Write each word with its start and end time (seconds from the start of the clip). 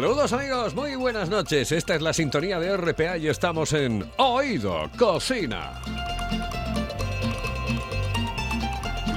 Saludos 0.00 0.32
amigos, 0.32 0.74
muy 0.74 0.94
buenas 0.94 1.28
noches. 1.28 1.72
Esta 1.72 1.94
es 1.94 2.00
la 2.00 2.14
sintonía 2.14 2.58
de 2.58 2.74
RPA 2.74 3.18
y 3.18 3.28
estamos 3.28 3.74
en 3.74 4.10
Oído 4.16 4.90
Cocina. 4.98 5.78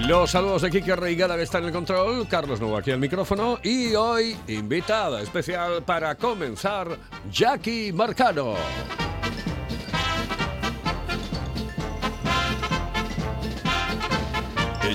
Los 0.05 0.31
saludos 0.31 0.63
de 0.63 0.71
Kike 0.71 0.97
Reigada 0.97 1.37
que 1.37 1.43
está 1.43 1.59
en 1.59 1.65
el 1.65 1.71
control, 1.71 2.27
Carlos 2.27 2.59
Nuevo 2.59 2.75
aquí 2.75 2.91
al 2.91 2.99
micrófono 2.99 3.59
y 3.63 3.95
hoy 3.95 4.35
invitada 4.49 5.21
especial 5.21 5.83
para 5.83 6.15
comenzar, 6.15 6.99
Jackie 7.31 7.93
Marcano. 7.93 8.55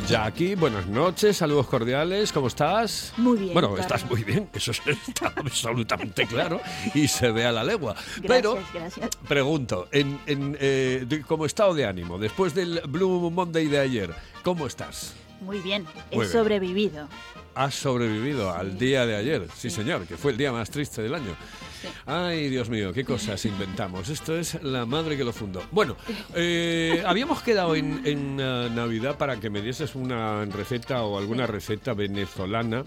Jackie, 0.08 0.54
buenas 0.54 0.86
noches, 0.86 1.36
saludos 1.36 1.66
cordiales, 1.66 2.32
¿cómo 2.32 2.46
estás? 2.46 3.12
Muy 3.18 3.36
bien, 3.38 3.52
Bueno, 3.52 3.76
estás 3.76 4.08
muy 4.08 4.24
bien, 4.24 4.48
eso 4.54 4.72
está 5.06 5.32
absolutamente 5.36 6.26
claro 6.26 6.60
y 6.94 7.06
se 7.08 7.30
ve 7.30 7.44
a 7.44 7.52
la 7.52 7.62
legua. 7.62 7.94
Gracias, 7.94 8.22
Pero 8.26 8.58
gracias. 8.72 9.10
Pregunto, 9.28 9.88
en, 9.92 10.18
en, 10.26 10.56
eh, 10.60 11.22
como 11.26 11.44
estado 11.44 11.74
de 11.74 11.84
ánimo, 11.84 12.18
después 12.18 12.54
del 12.54 12.80
Blue 12.88 13.30
Monday 13.30 13.66
de 13.66 13.80
ayer, 13.80 14.14
¿cómo 14.42 14.66
estás? 14.66 15.14
Muy 15.42 15.58
bien, 15.58 15.84
he 16.10 16.16
Muy 16.16 16.24
bien. 16.24 16.32
sobrevivido. 16.32 17.08
Has 17.54 17.74
sobrevivido 17.74 18.50
al 18.54 18.78
día 18.78 19.04
de 19.04 19.14
ayer, 19.16 19.46
sí, 19.54 19.68
Sí. 19.68 19.76
señor, 19.76 20.06
que 20.06 20.16
fue 20.16 20.32
el 20.32 20.38
día 20.38 20.52
más 20.52 20.70
triste 20.70 21.02
del 21.02 21.14
año. 21.14 21.36
Sí. 21.80 21.88
Ay, 22.06 22.48
Dios 22.48 22.68
mío, 22.68 22.92
qué 22.92 23.04
cosas 23.04 23.44
inventamos. 23.44 24.08
Esto 24.08 24.36
es 24.36 24.62
la 24.62 24.84
madre 24.86 25.16
que 25.16 25.24
lo 25.24 25.32
fundó. 25.32 25.62
Bueno, 25.70 25.96
eh, 26.34 27.02
habíamos 27.06 27.42
quedado 27.42 27.74
en, 27.76 28.00
en, 28.04 28.38
eh, 28.40 28.68
Navidad 28.74 29.16
para 29.16 29.38
que 29.38 29.50
me 29.50 29.62
dieses 29.62 29.94
una 29.94 30.44
receta 30.46 31.02
o 31.02 31.18
alguna 31.18 31.46
receta 31.46 31.94
venezolana 31.94 32.84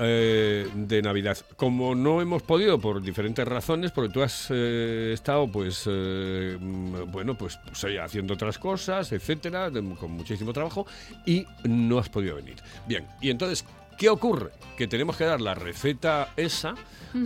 eh, 0.00 0.68
de 0.74 1.02
Navidad. 1.02 1.38
Como 1.56 1.94
no 1.94 2.20
hemos 2.20 2.42
podido 2.42 2.78
por 2.78 3.00
diferentes 3.02 3.46
razones, 3.46 3.90
porque 3.92 4.12
tú 4.12 4.22
has 4.22 4.48
eh, 4.50 5.10
estado, 5.14 5.46
pues, 5.50 5.84
eh, 5.86 6.56
mm, 6.58 7.10
bueno, 7.10 7.36
pues, 7.36 7.58
pues, 7.64 7.84
haciendo 8.02 8.34
otras 8.34 8.58
cosas, 8.58 9.12
etcétera, 9.12 9.70
de- 9.70 9.82
con 9.94 10.10
muchísimo 10.12 10.52
trabajo 10.52 10.86
y 11.24 11.46
no 11.64 11.98
has 11.98 12.08
podido 12.08 12.36
venir. 12.36 12.56
Bien, 12.86 13.06
y 13.20 13.30
entonces, 13.30 13.64
¿qué 13.98 14.08
ocurre? 14.08 14.50
Que 14.76 14.86
tenemos 14.86 15.16
que 15.16 15.24
dar 15.24 15.40
la 15.40 15.54
receta 15.54 16.32
esa 16.36 16.74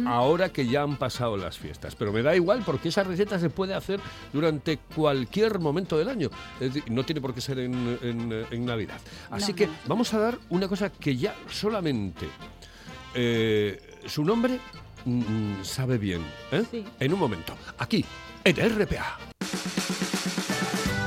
ahora 0.06 0.50
que 0.50 0.66
ya 0.66 0.82
han 0.82 0.96
pasado 0.96 1.36
las 1.36 1.58
fiestas. 1.58 1.94
Pero 1.96 2.12
me 2.12 2.22
da 2.22 2.34
igual 2.34 2.62
porque 2.64 2.88
esa 2.88 3.02
receta 3.04 3.38
se 3.38 3.50
puede 3.50 3.74
hacer 3.74 4.00
durante 4.32 4.78
cualquier 4.78 5.58
momento 5.58 5.98
del 5.98 6.08
año. 6.08 6.30
Decir, 6.60 6.84
no 6.88 7.04
tiene 7.04 7.20
por 7.20 7.34
qué 7.34 7.40
ser 7.40 7.58
en, 7.58 7.98
en- 8.00 8.46
en 8.50 8.64
Navidad. 8.64 8.98
Así 9.30 9.52
No, 9.52 9.56
que 9.56 9.66
no. 9.66 9.72
vamos 9.86 10.14
a 10.14 10.18
dar 10.18 10.38
una 10.50 10.66
cosa 10.68 10.90
que 10.90 11.16
ya 11.16 11.34
solamente 11.50 12.26
eh, 13.14 13.80
su 14.06 14.24
nombre 14.24 14.58
mm, 15.04 15.62
sabe 15.62 15.98
bien. 15.98 16.22
¿eh? 16.52 16.64
Sí. 16.70 16.84
En 17.00 17.12
un 17.12 17.18
momento, 17.20 17.54
aquí, 17.78 18.04
en 18.44 18.56
RPA. 18.56 19.18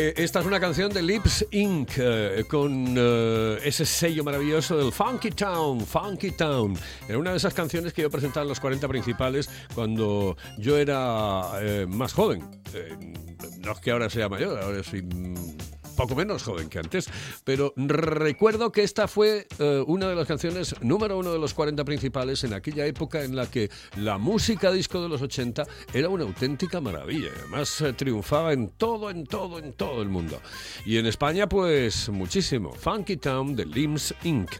Eh, 0.00 0.14
esta 0.16 0.38
es 0.38 0.46
una 0.46 0.60
canción 0.60 0.92
de 0.92 1.02
Lips 1.02 1.44
Inc. 1.50 1.90
eh, 1.96 2.44
con 2.46 2.94
eh, 2.96 3.58
ese 3.64 3.84
sello 3.84 4.22
maravilloso 4.22 4.78
del 4.78 4.92
Funky 4.92 5.32
Town, 5.32 5.84
Funky 5.84 6.30
Town. 6.30 6.78
Era 7.08 7.18
una 7.18 7.32
de 7.32 7.38
esas 7.38 7.52
canciones 7.52 7.92
que 7.92 8.02
yo 8.02 8.08
presentaba 8.08 8.44
en 8.44 8.48
los 8.50 8.60
40 8.60 8.86
principales 8.86 9.50
cuando 9.74 10.36
yo 10.56 10.78
era 10.78 11.42
más 11.88 12.12
joven. 12.12 12.48
No 13.58 13.72
es 13.72 13.80
que 13.80 13.90
ahora 13.90 14.08
sea 14.08 14.28
mayor, 14.28 14.62
ahora 14.62 14.84
soy 14.84 15.02
mm, 15.02 15.56
poco 15.98 16.14
menos 16.14 16.44
joven 16.44 16.68
que 16.68 16.78
antes, 16.78 17.10
pero 17.42 17.74
recuerdo 17.76 18.70
que 18.70 18.84
esta 18.84 19.08
fue 19.08 19.48
eh, 19.58 19.82
una 19.84 20.08
de 20.08 20.14
las 20.14 20.28
canciones 20.28 20.76
número 20.80 21.18
uno 21.18 21.32
de 21.32 21.40
los 21.40 21.54
40 21.54 21.84
principales 21.84 22.44
en 22.44 22.54
aquella 22.54 22.86
época 22.86 23.24
en 23.24 23.34
la 23.34 23.50
que 23.50 23.68
la 23.96 24.16
música 24.16 24.70
disco 24.70 25.02
de 25.02 25.08
los 25.08 25.20
80 25.22 25.66
era 25.92 26.08
una 26.08 26.22
auténtica 26.22 26.80
maravilla. 26.80 27.30
Además, 27.36 27.80
eh, 27.80 27.92
triunfaba 27.94 28.52
en 28.52 28.68
todo, 28.68 29.10
en 29.10 29.26
todo, 29.26 29.58
en 29.58 29.72
todo 29.72 30.00
el 30.00 30.08
mundo. 30.08 30.40
Y 30.86 30.98
en 30.98 31.06
España, 31.06 31.48
pues 31.48 32.08
muchísimo. 32.10 32.72
Funky 32.72 33.16
Town 33.16 33.56
de 33.56 33.66
Limbs 33.66 34.14
Inc. 34.22 34.52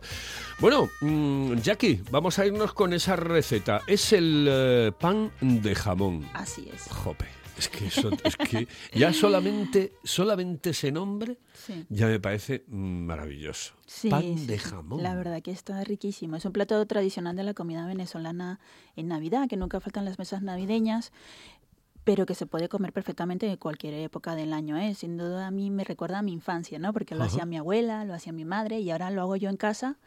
Bueno, 0.59 0.91
mm, 1.00 1.54
Jackie, 1.59 2.03
vamos 2.10 2.41
a 2.41 2.47
irnos 2.47 2.72
con 2.72 2.93
esa 2.93 3.15
receta. 3.15 3.82
Es 3.87 4.12
el 4.12 4.48
eh, 4.50 4.93
pan 4.98 5.31
de 5.41 5.72
jamón. 5.77 6.28
Así 6.34 6.69
es. 6.75 6.88
Jope. 6.91 7.38
Es 7.58 7.69
que 7.69 7.86
eso, 7.86 8.10
es 8.24 8.36
que 8.36 8.69
ya 8.94 9.12
solamente, 9.12 9.92
solamente 10.04 10.70
ese 10.70 10.92
nombre 10.92 11.38
Sí. 11.53 11.84
ya 11.88 12.06
me 12.06 12.21
parece 12.21 12.65
maravilloso. 12.68 13.74
Sí, 13.86 14.09
Pan 14.09 14.47
de 14.47 14.59
jamón. 14.59 15.03
La 15.03 15.15
verdad 15.15 15.42
que 15.42 15.50
está 15.50 15.83
riquísimo. 15.84 16.36
Es 16.36 16.44
un 16.44 16.53
plato 16.53 16.84
tradicional 16.86 17.34
de 17.36 17.42
la 17.42 17.54
comida 17.54 17.86
venezolana 17.86 18.60
en 18.97 19.09
Navidad, 19.09 19.48
que 19.48 19.56
nunca 19.56 19.80
faltan 19.80 20.04
las 20.04 20.18
mesas 20.18 20.42
navideñas, 20.42 21.12
pero 22.04 22.24
que 22.27 22.34
se 22.34 22.47
puede 22.47 22.68
comer 22.68 22.92
perfectamente 22.92 23.47
en 23.50 23.56
cualquier 23.56 23.94
época 23.94 24.34
del 24.34 24.53
año. 24.53 24.78
¿eh? 24.78 24.94
Sin 24.94 25.18
duda 25.18 25.47
a 25.47 25.50
mí 25.50 25.71
me 25.71 25.84
recuerda 25.84 26.21
a 26.21 26.22
mi 26.22 26.33
infancia, 26.33 26.78
¿no? 26.78 26.92
Porque 26.92 27.15
lo 27.15 27.22
Ajá. 27.24 27.33
hacía 27.33 27.44
mi 27.47 27.56
abuela, 27.59 28.04
lo 28.04 28.15
hacía 28.15 28.33
mi 28.33 28.44
madre 28.44 28.80
y 28.80 28.91
ahora 28.91 29.10
lo 29.10 29.21
hago 29.22 29.36
yo 29.36 29.50
en 29.50 29.56
casa 29.56 29.98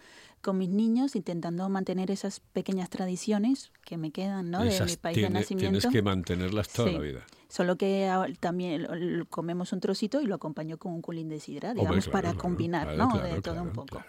con 0.42 0.58
mis 0.58 0.70
niños, 0.70 1.16
intentando 1.16 1.70
mantener 1.70 2.10
esas 2.10 2.40
pequeñas 2.40 2.90
tradiciones 2.90 3.72
que 3.86 3.98
me 3.98 4.10
quedan, 4.12 4.50
¿no? 4.50 4.64
de 4.64 4.72
mi 4.86 4.96
país 4.96 5.14
tiene- 5.16 5.28
de 5.28 5.34
nacimiento. 5.42 5.80
Tienes 5.80 5.86
que 5.94 6.02
mantenerlas 6.02 6.70
toda 6.70 6.88
Sí. 6.88 6.94
la 6.96 7.00
vida. 7.02 7.26
Solo 7.52 7.76
que 7.76 8.10
también 8.40 9.26
comemos 9.30 9.74
un 9.74 9.82
trocito 9.82 10.22
y 10.22 10.26
lo 10.26 10.36
acompaño 10.36 10.78
con 10.78 10.94
un 10.94 11.02
culín 11.02 11.28
de 11.28 11.42
sidra, 11.42 11.72
Hombre, 11.72 11.82
digamos, 11.82 12.06
claro, 12.06 12.12
para 12.14 12.30
claro, 12.30 12.40
combinar, 12.40 12.94
claro, 12.94 13.10
¿no? 13.14 13.22
de 13.22 13.42
todo 13.42 13.62
un 13.62 13.74
poco. 13.74 14.02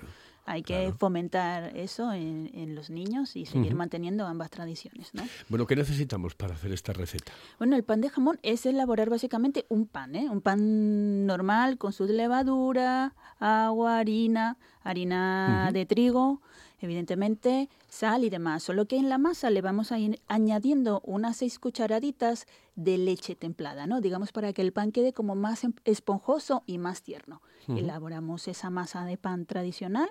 Hay 0.45 0.63
que 0.63 0.93
fomentar 0.97 1.77
eso 1.77 2.13
en, 2.13 2.53
en 2.55 2.77
los 2.77 2.89
niños 2.89 3.35
y 3.35 3.47
seguir 3.47 3.75
manteniendo 3.75 4.29
ambas 4.29 4.49
tradiciones, 4.51 5.13
¿no? 5.13 5.25
Bueno, 5.49 5.67
¿qué 5.67 5.75
necesitamos 5.75 6.37
para 6.37 6.55
hacer 6.55 6.73
esta 6.73 6.93
receta? 6.93 7.33
Bueno, 7.59 7.75
el 7.75 7.83
pan 7.83 8.01
de 8.01 8.11
jamón 8.11 8.39
es 8.45 8.65
elaborar 8.65 9.11
básicamente 9.11 9.67
un 9.69 9.87
pan, 9.87 10.15
¿eh? 10.15 10.31
Un 10.31 10.41
pan 10.41 11.27
normal 11.27 11.79
con 11.79 11.93
su 11.93 12.05
levadura, 12.05 13.15
agua, 13.41 13.99
harina, 13.99 14.57
harina 14.85 15.71
de 15.73 15.85
trigo, 15.85 16.43
evidentemente 16.83 17.69
sal 17.89 18.25
y 18.25 18.31
demás. 18.31 18.63
Solo 18.63 18.87
que 18.87 18.97
en 18.97 19.09
la 19.09 19.19
masa 19.19 19.51
le 19.51 19.61
vamos 19.63 19.93
a 19.93 19.99
ir 19.99 20.21
añadiendo 20.29 21.01
unas 21.05 21.37
seis 21.39 21.59
cucharaditas 21.59 22.47
de 22.75 22.99
leche 22.99 23.35
templada, 23.35 23.87
¿no? 23.87 24.01
Digamos 24.01 24.33
para 24.33 24.53
que 24.53 24.63
el 24.63 24.73
pan 24.73 24.93
quede 24.93 25.13
como 25.13 25.35
más 25.35 25.65
em- 25.65 25.75
esponjoso 25.85 26.63
y 26.67 26.79
más 26.79 27.03
tierno. 27.03 27.43
Elaboramos 27.69 28.49
esa 28.49 28.71
masa 28.71 29.05
de 29.05 29.17
pan 29.17 29.47
tradicional 29.47 30.09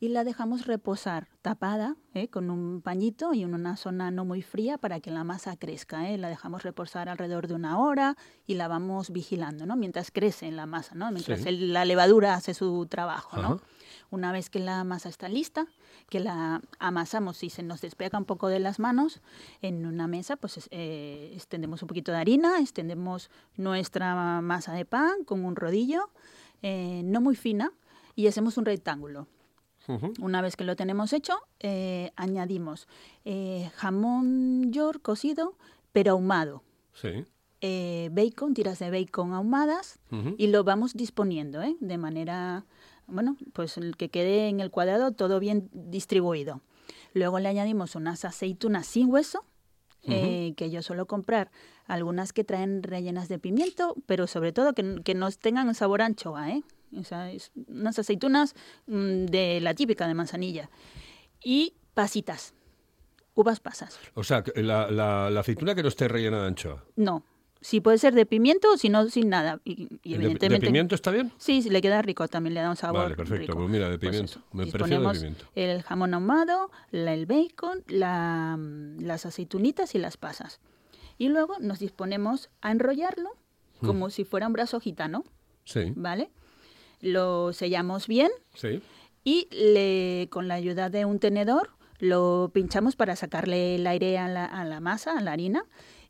y 0.00 0.08
la 0.08 0.24
dejamos 0.24 0.66
reposar 0.66 1.28
tapada 1.40 1.96
¿eh? 2.14 2.28
con 2.28 2.50
un 2.50 2.82
pañito 2.82 3.32
y 3.32 3.42
en 3.42 3.54
una 3.54 3.76
zona 3.76 4.10
no 4.10 4.24
muy 4.24 4.42
fría 4.42 4.76
para 4.76 5.00
que 5.00 5.10
la 5.10 5.24
masa 5.24 5.56
crezca. 5.56 6.10
¿eh? 6.10 6.18
La 6.18 6.28
dejamos 6.28 6.62
reposar 6.62 7.08
alrededor 7.08 7.46
de 7.48 7.54
una 7.54 7.78
hora 7.78 8.16
y 8.46 8.54
la 8.54 8.68
vamos 8.68 9.10
vigilando, 9.10 9.66
¿no? 9.66 9.76
Mientras 9.76 10.10
crece 10.10 10.46
en 10.46 10.56
la 10.56 10.66
masa, 10.66 10.94
¿no? 10.94 11.10
Mientras 11.10 11.40
Sí. 11.40 11.48
el- 11.48 11.72
la 11.72 11.84
levadura 11.84 12.34
hace 12.34 12.54
su 12.54 12.86
trabajo, 12.86 13.38
¿no? 13.40 13.48
Ajá. 13.54 13.60
Una 14.14 14.30
vez 14.32 14.48
que 14.48 14.60
la 14.60 14.84
masa 14.84 15.08
está 15.08 15.28
lista, 15.28 15.66
que 16.08 16.20
la 16.20 16.62
amasamos 16.78 17.42
y 17.42 17.50
se 17.50 17.62
nos 17.64 17.80
despega 17.80 18.16
un 18.16 18.24
poco 18.24 18.46
de 18.48 18.60
las 18.60 18.78
manos, 18.78 19.20
en 19.60 19.86
una 19.86 20.06
mesa 20.06 20.36
pues 20.36 20.56
es- 20.56 20.68
eh, 20.70 21.32
extendemos 21.34 21.82
un 21.82 21.88
poquito 21.88 22.12
de 22.12 22.18
harina, 22.18 22.60
extendemos 22.60 23.28
nuestra 23.56 24.40
masa 24.40 24.72
de 24.72 24.84
pan 24.84 25.24
con 25.24 25.44
un 25.44 25.56
rodillo, 25.56 26.10
eh, 26.62 27.02
no 27.04 27.20
muy 27.20 27.34
fina, 27.34 27.72
y 28.14 28.28
hacemos 28.28 28.56
un 28.56 28.64
rectángulo. 28.66 29.26
Una 30.20 30.40
vez 30.40 30.56
que 30.56 30.64
lo 30.64 30.76
tenemos 30.76 31.12
hecho, 31.12 31.34
eh, 31.60 32.10
añadimos 32.16 32.88
eh, 33.26 33.70
jamón 33.74 34.72
york 34.72 35.02
cocido, 35.02 35.56
pero 35.92 36.12
ahumado. 36.12 36.62
Sí. 36.94 37.24
eh, 37.66 38.10
bacon, 38.12 38.52
tiras 38.52 38.78
de 38.78 38.90
bacon 38.90 39.32
ahumadas 39.32 39.98
y 40.36 40.48
lo 40.48 40.64
vamos 40.64 40.92
disponiendo, 40.94 41.62
¿eh? 41.62 41.76
De 41.80 41.96
manera, 41.96 42.66
bueno, 43.06 43.36
pues 43.52 43.76
el 43.76 43.96
que 43.96 44.08
quede 44.10 44.48
en 44.48 44.60
el 44.60 44.70
cuadrado 44.70 45.12
todo 45.12 45.40
bien 45.40 45.68
distribuido. 45.72 46.60
Luego 47.12 47.38
le 47.38 47.48
añadimos 47.48 47.94
unas 47.94 48.24
aceitunas 48.24 48.86
sin 48.86 49.10
hueso, 49.10 49.44
eh, 50.06 50.52
que 50.56 50.70
yo 50.70 50.82
suelo 50.82 51.06
comprar 51.06 51.50
algunas 51.86 52.32
que 52.34 52.44
traen 52.44 52.82
rellenas 52.82 53.28
de 53.28 53.38
pimiento, 53.38 53.94
pero 54.06 54.26
sobre 54.26 54.52
todo 54.52 54.74
que, 54.74 55.00
que 55.02 55.14
nos 55.14 55.38
tengan 55.38 55.68
un 55.68 55.74
sabor 55.74 56.02
anchoa, 56.02 56.50
¿eh? 56.50 56.62
O 56.98 57.04
sea, 57.04 57.30
es 57.32 57.50
unas 57.68 57.98
aceitunas 57.98 58.54
mm, 58.86 59.24
de 59.26 59.60
la 59.62 59.72
típica 59.74 60.06
de 60.06 60.14
manzanilla. 60.14 60.68
Y 61.42 61.74
pasitas, 61.94 62.54
uvas 63.34 63.60
pasas. 63.60 63.98
O 64.14 64.24
sea, 64.24 64.44
la- 64.56 64.90
la 65.30 65.40
aceituna 65.40 65.74
que 65.74 65.82
no 65.82 65.88
esté 65.88 66.06
rellena 66.08 66.40
de 66.42 66.48
anchoa. 66.48 66.84
No, 66.96 67.24
sí 67.64 67.80
puede 67.80 67.96
ser 67.96 68.14
de 68.14 68.26
pimiento 68.26 68.70
o 68.72 68.76
si 68.76 68.90
no, 68.90 69.08
sin 69.08 69.30
nada. 69.30 69.58
Y, 69.64 69.88
y 70.02 70.10
¿De- 70.10 70.16
evidentemente, 70.16 70.66
¿De, 70.66 70.70
pimiento 70.70 70.94
está 70.94 71.10
bien? 71.10 71.32
Sí, 71.38 71.62
sí, 71.62 71.70
le 71.70 71.80
queda 71.80 72.02
rico, 72.02 72.28
también 72.28 72.52
le 72.52 72.60
da 72.60 72.68
un 72.68 72.76
sabor 72.76 73.04
Vale, 73.04 73.16
perfecto. 73.16 73.40
rico. 73.40 73.54
Pues 73.56 73.70
mira, 73.70 73.88
de 73.88 73.98
Pues 73.98 74.10
pimiento. 74.10 74.40
Me 74.52 74.66
prefiero 74.66 75.02
de 75.08 75.14
pimiento. 75.18 75.46
el 75.54 75.82
jamón 75.82 76.12
ahumado, 76.12 76.70
la- 76.90 77.14
el 77.14 77.24
bacon, 77.24 77.82
la, 77.88 78.58
las 78.98 79.24
aceitunitas 79.24 79.94
y 79.94 79.98
las 79.98 80.18
pasas. 80.18 80.60
Y 81.16 81.28
luego 81.28 81.56
nos 81.58 81.78
disponemos 81.78 82.50
a 82.60 82.70
enrollarlo 82.70 83.30
Mm. 83.80 83.86
como 83.86 84.10
si 84.10 84.24
fuera 84.24 84.46
un 84.46 84.52
brazo 84.52 84.78
gitano, 84.78 85.24
Sí, 85.64 85.92
¿vale? 85.96 86.30
Lo 87.00 87.52
sellamos 87.54 88.06
bien 88.06 88.30
sí. 88.54 88.82
y 89.24 89.48
le, 89.50 90.28
con 90.30 90.48
la 90.48 90.54
ayuda 90.54 90.90
de 90.90 91.04
un 91.06 91.18
tenedor 91.18 91.70
lo 91.98 92.50
pinchamos 92.52 92.94
para 92.96 93.16
sacarle 93.16 93.76
el 93.76 93.86
aire 93.86 94.18
a 94.18 94.28
la, 94.28 94.44
a 94.44 94.64
la 94.64 94.80
masa, 94.80 95.16
a 95.16 95.20
la 95.22 95.32
harina, 95.32 95.64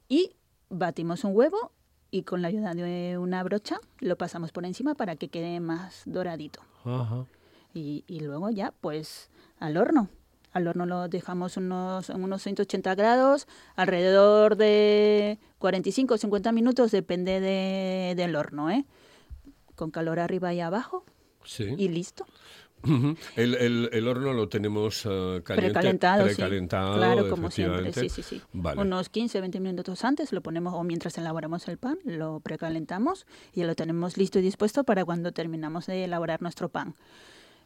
y 0.09 0.33
batimos 0.71 1.25
un 1.25 1.35
huevo 1.37 1.73
y 2.11 2.23
con 2.23 2.43
la 2.43 2.49
ayuda 2.49 2.75
de 2.75 3.19
una 3.19 3.43
brocha 3.43 3.79
lo 4.01 4.17
pasamos 4.17 4.53
por 4.53 4.65
encima 4.65 4.95
para 4.95 5.17
que 5.17 5.29
quede 5.29 5.61
más 5.61 6.03
doradito. 6.07 6.61
Ajá. 6.85 7.27
Y, 7.73 8.05
y 8.07 8.21
luego 8.21 8.51
ya, 8.51 8.73
pues, 8.81 9.31
al 9.59 9.77
horno. 9.77 10.09
Al 10.53 10.69
horno 10.69 10.87
lo 10.87 11.09
dejamos 11.09 11.57
unos, 11.57 12.11
en 12.11 12.23
unos 12.23 12.43
180 12.43 12.95
grados, 12.95 13.49
alrededor 13.75 14.55
de 14.57 15.41
45 15.59 16.15
o 16.15 16.19
50 16.19 16.53
minutos, 16.53 16.93
depende 16.93 17.41
de- 17.41 18.15
del 18.17 18.37
horno, 18.37 18.71
¿eh? 18.71 18.85
Con 19.75 19.91
calor 19.91 20.21
arriba 20.21 20.55
y 20.55 20.61
abajo 20.61 21.05
Sí. 21.45 21.75
y 21.77 21.89
listo. 21.89 22.25
El, 23.37 23.55
el- 23.55 23.89
el 23.93 24.09
horno 24.09 24.33
lo 24.33 24.49
tenemos 24.49 25.05
eh, 25.07 25.41
caliente. 25.45 25.73
Precalentado, 25.75 26.29
sí. 26.29 26.35
Precalentado, 26.37 26.97
Claro, 26.97 27.29
como 27.31 27.51
siempre, 27.51 27.93
sí, 27.93 28.09
sí, 28.09 28.23
sí. 28.23 28.43
Vale. 28.53 28.81
Unos 28.81 29.09
15, 29.09 29.41
20 29.41 29.61
minutos 29.61 30.05
antes 30.05 30.33
lo 30.33 30.41
ponemos, 30.43 30.75
o 30.75 30.83
mientras 30.85 31.17
elaboramos 31.19 31.67
el 31.69 31.79
pan, 31.79 31.99
lo 32.05 32.41
precalentamos 32.41 33.27
y 33.53 33.61
ya 33.61 33.67
lo 33.67 33.75
tenemos 33.75 34.17
listo 34.17 34.39
y 34.39 34.43
dispuesto 34.43 34.85
para 34.85 35.05
cuando 35.05 35.33
terminamos 35.33 35.87
de 35.87 36.05
elaborar 36.05 36.43
nuestro 36.43 36.69
pan. 36.69 36.95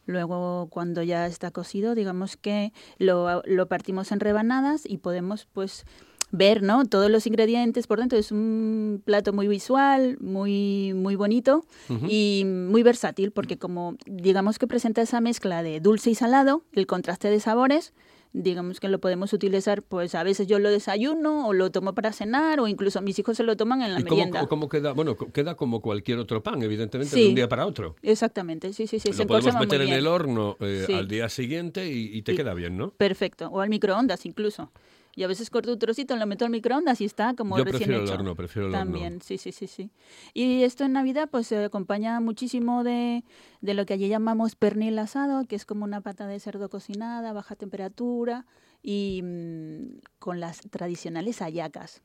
Luego, 0.05 0.67
cuando 0.71 1.03
ya 1.03 1.27
está 1.27 1.51
cocido, 1.51 1.93
digamos 1.93 2.35
que 2.35 2.73
lo, 2.97 3.43
lo 3.45 3.67
partimos 3.67 4.11
en 4.11 4.19
rebanadas 4.19 4.83
y 4.85 4.97
podemos, 4.97 5.45
pues, 5.53 5.85
ver, 6.31 6.61
¿no? 6.61 6.85
Todos 6.85 7.09
los 7.09 7.25
ingredientes 7.27 7.87
por 7.87 7.99
dentro. 7.99 8.17
Es 8.17 8.31
un 8.31 9.01
plato 9.03 9.33
muy 9.33 9.47
visual, 9.47 10.17
muy, 10.19 10.93
muy 10.93 11.15
bonito 11.15 11.65
y 12.07 12.43
muy 12.45 12.83
versátil, 12.83 13.31
porque 13.31 13.57
como, 13.57 13.95
digamos 14.05 14.59
que 14.59 14.67
presenta 14.67 15.01
esa 15.01 15.21
mezcla 15.21 15.63
de 15.63 15.79
dulce 15.79 16.11
y 16.11 16.15
salado, 16.15 16.63
el 16.73 16.85
contraste 16.87 17.29
de 17.29 17.39
sabores, 17.39 17.93
digamos 18.31 18.79
que 18.79 18.87
lo 18.89 18.99
podemos 18.99 19.33
utilizar, 19.33 19.81
pues 19.81 20.13
a 20.13 20.21
veces 20.21 20.45
yo 20.45 20.59
lo 20.59 20.69
desayuno 20.69 21.47
o 21.47 21.53
lo 21.53 21.71
tomo 21.71 21.95
para 21.95 22.13
cenar 22.13 22.59
o 22.59 22.67
incluso 22.67 23.01
mis 23.01 23.17
hijos 23.17 23.35
se 23.37 23.41
lo 23.43 23.57
toman 23.57 23.81
en 23.81 23.95
la 23.95 24.01
¿Y 24.01 24.03
cómo, 24.03 24.15
merienda. 24.17 24.45
cómo 24.47 24.69
queda? 24.69 24.91
Bueno, 24.93 25.17
queda 25.17 25.55
como 25.55 25.81
cualquier 25.81 26.19
otro 26.19 26.43
pan, 26.43 26.61
evidentemente, 26.61 27.11
Sí. 27.15 27.23
de 27.23 27.29
un 27.29 27.35
día 27.35 27.49
para 27.49 27.65
otro. 27.65 27.95
Exactamente, 28.03 28.71
sí, 28.73 28.85
sí, 28.85 28.99
sí. 28.99 29.13
se 29.13 29.23
lo 29.23 29.27
podemos 29.27 29.59
meter 29.59 29.81
en 29.81 29.89
el 29.93 30.05
horno 30.05 30.57
eh, 30.59 30.83
Sí. 30.85 30.93
al 30.93 31.07
día 31.07 31.27
siguiente 31.27 31.91
y, 31.91 32.15
y 32.15 32.21
te 32.21 32.33
Y- 32.33 32.35
queda 32.37 32.53
bien, 32.53 32.77
¿no? 32.77 32.91
Perfecto, 32.91 33.47
o 33.47 33.61
al 33.61 33.69
microondas 33.69 34.23
incluso. 34.27 34.71
Y 35.19 35.23
a 35.23 35.27
veces 35.27 35.49
corto 35.49 35.73
un 35.73 35.79
trocito, 35.79 36.15
lo 36.15 36.25
meto 36.25 36.45
al 36.45 36.51
microondas 36.51 37.01
y 37.01 37.03
está 37.03 37.33
como 37.33 37.57
Yo 37.57 37.65
recién 37.65 37.79
prefiero 37.79 37.99
el 37.99 38.05
hecho. 38.05 38.13
horno, 38.13 38.35
prefiero 38.37 38.69
el 38.69 38.73
horno. 38.73 38.85
También, 38.85 39.21
sí, 39.21 39.37
sí, 39.37 39.51
sí, 39.51 39.67
sí. 39.67 39.91
Y 40.33 40.63
esto 40.63 40.85
en 40.85 40.93
Navidad 40.93 41.27
pues 41.29 41.45
se 41.45 41.61
acompaña 41.61 42.21
muchísimo 42.21 42.85
de, 42.85 43.25
de 43.59 43.73
lo 43.73 43.85
que 43.85 43.95
allí 43.95 44.07
llamamos 44.07 44.55
pernil 44.55 44.97
asado, 44.97 45.45
que 45.45 45.57
es 45.57 45.65
como 45.65 45.83
una 45.83 45.99
pata 45.99 46.25
de 46.25 46.39
cerdo 46.39 46.69
cocinada 46.69 47.31
a 47.31 47.33
baja 47.33 47.57
temperatura 47.57 48.45
y 48.81 49.19
mm, 49.21 49.99
con 50.19 50.39
las 50.39 50.61
tradicionales 50.61 51.39
hallacas. 51.39 52.01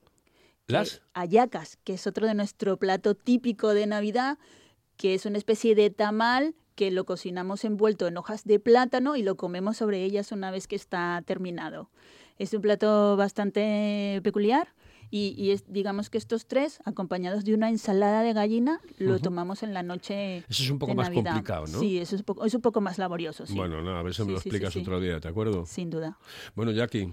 ¿Las? 0.67 1.01
Hallacas, 1.15 1.79
que 1.85 1.95
es 1.95 2.09
otro 2.09 2.27
de 2.27 2.35
nuestro 2.35 2.79
plato 2.79 3.15
típico 3.15 3.75
de 3.75 3.87
Navidad, 3.87 4.39
que 4.97 5.15
es 5.15 5.25
una 5.25 5.39
especie 5.39 5.77
de 5.77 5.89
tamal 5.91 6.57
que 6.75 6.91
lo 6.91 7.05
cocinamos 7.05 7.65
envuelto 7.65 8.09
en 8.09 8.17
hojas 8.17 8.45
de 8.45 8.59
plátano 8.59 9.15
y 9.15 9.23
lo 9.23 9.37
comemos 9.37 9.77
sobre 9.77 10.03
ellas 10.03 10.33
una 10.33 10.51
vez 10.51 10.67
que 10.67 10.75
está 10.75 11.23
terminado. 11.25 11.91
Es 12.39 12.53
un 12.53 12.61
plato 12.63 13.17
bastante 13.17 14.21
peculiar 14.25 14.69
y, 15.11 15.35
y 15.39 15.53
es, 15.53 15.65
digamos 15.73 16.11
que 16.11 16.19
estos 16.19 16.47
tres, 16.47 16.81
acompañados 16.85 17.45
de 17.45 17.55
una 17.55 17.69
ensalada 17.69 18.23
de 18.23 18.33
gallina, 18.33 18.81
lo 18.99 19.21
tomamos 19.21 19.63
en 19.63 19.73
la 19.73 19.83
noche 19.85 20.39
Eso 20.49 20.63
es 20.65 20.71
un 20.71 20.79
poco 20.81 20.91
de 20.93 20.97
más 20.97 21.09
Navidad. 21.11 21.33
complicado, 21.35 21.67
¿no? 21.69 21.79
Sí, 21.79 21.99
eso 21.99 22.17
es, 22.17 22.23
un 22.23 22.25
poco, 22.25 22.45
es 22.45 22.55
un 22.55 22.61
poco 22.61 22.81
más 22.81 22.99
laborioso, 22.99 23.47
sí. 23.47 23.55
Bueno, 23.55 23.81
no, 23.83 23.97
a 23.97 24.03
ver 24.03 24.15
si 24.15 24.23
me 24.23 24.27
Sí, 24.27 24.33
lo 24.33 24.41
sí, 24.41 24.49
explicas 24.49 24.77
otro 24.77 25.01
día, 25.01 25.21
¿de 25.21 25.29
acuerdo? 25.29 25.67
Sin 25.67 25.91
duda. 25.91 26.19
Bueno, 26.57 26.73
Jackie, 26.73 27.13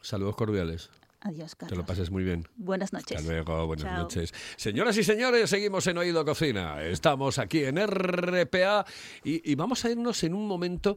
saludos 0.00 0.34
cordiales. 0.34 0.90
Adiós, 1.24 1.56
Te 1.56 1.66
lo 1.66 1.68
Carlos. 1.68 1.86
pases 1.86 2.10
muy 2.10 2.24
bien. 2.24 2.44
Buenas 2.56 2.92
noches. 2.92 3.16
Hasta 3.18 3.30
luego, 3.32 3.66
buenas 3.68 3.84
Chao. 3.84 4.02
noches. 4.02 4.34
Señoras 4.56 4.96
y 4.98 5.04
señores, 5.04 5.48
seguimos 5.48 5.86
en 5.86 5.96
Oído 5.98 6.24
Cocina. 6.24 6.82
Estamos 6.82 7.38
aquí 7.38 7.62
en 7.62 7.76
RPA 7.78 8.84
y, 9.22 9.52
y 9.52 9.54
vamos 9.54 9.84
a 9.84 9.90
irnos 9.90 10.24
en 10.24 10.34
un 10.34 10.48
momento, 10.48 10.96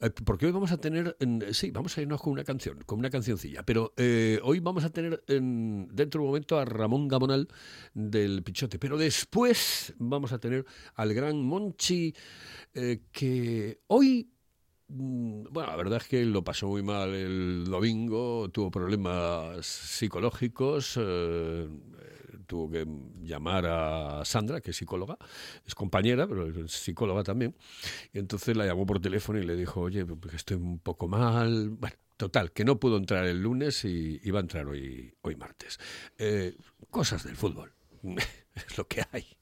eh, 0.00 0.08
porque 0.24 0.46
hoy 0.46 0.52
vamos 0.52 0.72
a 0.72 0.78
tener, 0.78 1.14
en- 1.20 1.52
sí, 1.52 1.70
vamos 1.70 1.98
a 1.98 2.00
irnos 2.00 2.18
con 2.22 2.32
una 2.32 2.44
canción, 2.44 2.78
con 2.86 2.98
una 2.98 3.10
cancioncilla, 3.10 3.62
pero 3.62 3.92
eh, 3.98 4.40
hoy 4.42 4.60
vamos 4.60 4.84
a 4.84 4.90
tener 4.90 5.22
en- 5.28 5.86
dentro 5.92 6.20
de 6.20 6.24
un 6.24 6.28
momento 6.30 6.58
a 6.58 6.64
Ramón 6.64 7.06
Gamonal 7.06 7.46
del 7.92 8.42
Pichote, 8.42 8.78
pero 8.78 8.96
después 8.96 9.92
vamos 9.98 10.32
a 10.32 10.38
tener 10.38 10.64
al 10.94 11.12
gran 11.12 11.42
Monchi, 11.42 12.14
eh, 12.72 13.02
que 13.12 13.80
hoy 13.88 14.30
Bueno, 14.90 15.70
la 15.70 15.76
verdad 15.76 16.00
es 16.02 16.08
que 16.08 16.24
lo 16.24 16.42
pasó 16.42 16.66
muy 16.68 16.82
mal 16.82 17.14
el 17.14 17.64
domingo, 17.66 18.48
tuvo 18.50 18.70
problemas 18.70 19.66
psicológicos, 19.66 20.98
eh, 20.98 21.68
tuvo 22.46 22.70
que 22.70 22.86
llamar 23.20 23.66
a 23.66 24.24
Sandra, 24.24 24.62
que 24.62 24.70
es 24.70 24.76
psicóloga, 24.78 25.18
es 25.66 25.74
compañera, 25.74 26.26
pero 26.26 26.64
es 26.64 26.72
psicóloga 26.72 27.22
también, 27.22 27.54
y 28.14 28.18
entonces 28.18 28.56
la 28.56 28.64
llamó 28.64 28.86
por 28.86 28.98
teléfono 28.98 29.38
y 29.38 29.44
le 29.44 29.56
dijo, 29.56 29.82
oye, 29.82 30.06
que 30.06 30.36
estoy 30.36 30.56
un 30.56 30.78
poco 30.78 31.06
mal, 31.06 31.68
bueno, 31.68 31.96
total, 32.16 32.52
que 32.52 32.64
no 32.64 32.80
pudo 32.80 32.96
entrar 32.96 33.26
el 33.26 33.42
lunes 33.42 33.84
y 33.84 34.20
iba 34.24 34.38
a 34.38 34.42
entrar 34.42 34.66
hoy, 34.66 35.14
hoy 35.20 35.36
martes. 35.36 35.78
Eh, 36.16 36.56
cosas 36.90 37.24
del 37.24 37.36
fútbol, 37.36 37.74
es 38.54 38.78
lo 38.78 38.86
que 38.88 39.04
hay. 39.12 39.37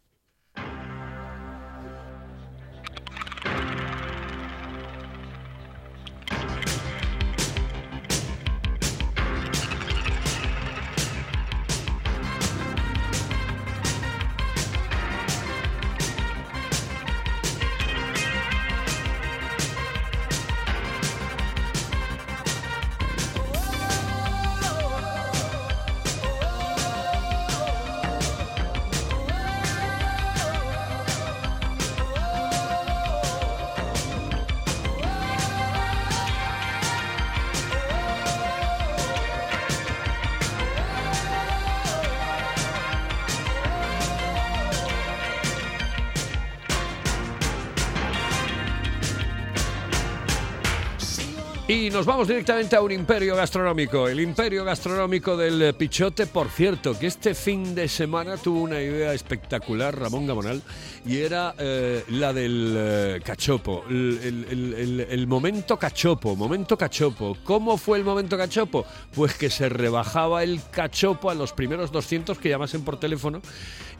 Y 51.68 51.90
nos 51.90 52.06
vamos 52.06 52.28
directamente 52.28 52.76
a 52.76 52.80
un 52.80 52.92
imperio 52.92 53.34
gastronómico, 53.34 54.06
el 54.06 54.20
imperio 54.20 54.64
gastronómico 54.64 55.36
del 55.36 55.74
Pichote, 55.74 56.28
por 56.28 56.48
cierto, 56.48 56.96
que 56.96 57.08
este 57.08 57.34
fin 57.34 57.74
de 57.74 57.88
semana 57.88 58.36
tuvo 58.36 58.60
una 58.62 58.80
idea 58.80 59.12
espectacular, 59.12 59.98
Ramón 59.98 60.28
Gamonal, 60.28 60.62
y 61.04 61.16
era 61.16 61.56
eh, 61.58 62.04
la 62.10 62.32
del 62.32 62.72
eh, 62.78 63.20
cachopo, 63.24 63.82
el, 63.90 64.46
el- 64.48 64.74
el- 64.74 65.06
el 65.10 65.26
momento 65.26 65.76
cachopo, 65.76 66.36
momento 66.36 66.78
cachopo. 66.78 67.36
¿Cómo 67.42 67.76
fue 67.78 67.98
el 67.98 68.04
momento 68.04 68.36
cachopo? 68.38 68.86
Pues 69.12 69.34
que 69.34 69.50
se 69.50 69.68
rebajaba 69.68 70.44
el 70.44 70.60
cachopo 70.70 71.30
a 71.30 71.34
los 71.34 71.52
primeros 71.52 71.90
200 71.90 72.38
que 72.38 72.48
llamasen 72.48 72.82
por 72.84 73.00
teléfono 73.00 73.42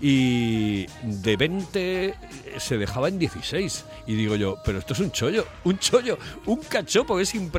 y 0.01 0.87
de 1.03 1.37
20 1.37 2.15
se 2.59 2.79
dejaba 2.79 3.09
en 3.09 3.19
16. 3.19 3.85
Y 4.07 4.15
digo 4.15 4.37
yo, 4.37 4.57
pero 4.65 4.79
esto 4.79 4.93
es 4.93 5.01
un 5.01 5.11
chollo, 5.11 5.45
un 5.65 5.79
chollo, 5.81 6.17
un 6.47 6.59
cachopo, 6.63 7.19
es 7.19 7.35
impresionante. 7.35 7.56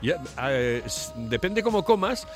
Ya, 0.00 0.22
eh, 0.48 0.82
s- 0.84 1.12
depende 1.16 1.62
cómo 1.62 1.84
comas, 1.84 2.26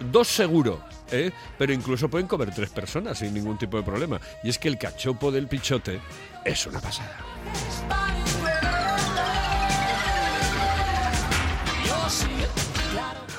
dos 0.00 0.28
seguro, 0.28 0.80
¿eh? 1.10 1.30
pero 1.56 1.72
incluso 1.72 2.08
pueden 2.08 2.26
comer 2.26 2.52
tres 2.54 2.70
personas 2.70 3.18
sin 3.18 3.32
ningún 3.34 3.58
tipo 3.58 3.76
de 3.76 3.82
problema. 3.82 4.20
Y 4.42 4.50
es 4.50 4.58
que 4.58 4.68
el 4.68 4.78
cachopo 4.78 5.30
del 5.32 5.46
pichote 5.48 6.00
es 6.44 6.66
una 6.66 6.80
pasada. 6.80 7.16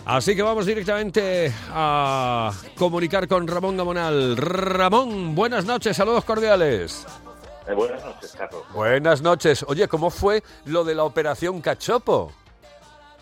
Así 0.05 0.36
que 0.36 0.41
vamos 0.41 0.65
directamente 0.65 1.53
a 1.72 2.51
comunicar 2.75 3.27
con 3.27 3.48
Ramón 3.48 3.77
Gamonal. 3.77 4.38
Ramón, 4.38 5.36
buenas 5.36 5.65
noches, 5.65 5.96
saludos 5.96 6.24
cordiales. 6.25 7.05
Eh, 7.67 7.74
buenas 7.74 8.03
noches, 8.03 8.34
Carlos. 8.36 8.63
Buenas 8.74 9.22
noches. 9.22 9.63
Oye, 9.67 9.88
¿cómo 9.88 10.10
fue 10.10 10.43
lo 10.65 10.84
de 10.84 10.96
la 10.96 11.03
operación 11.03 11.62
Cachopo? 11.62 12.31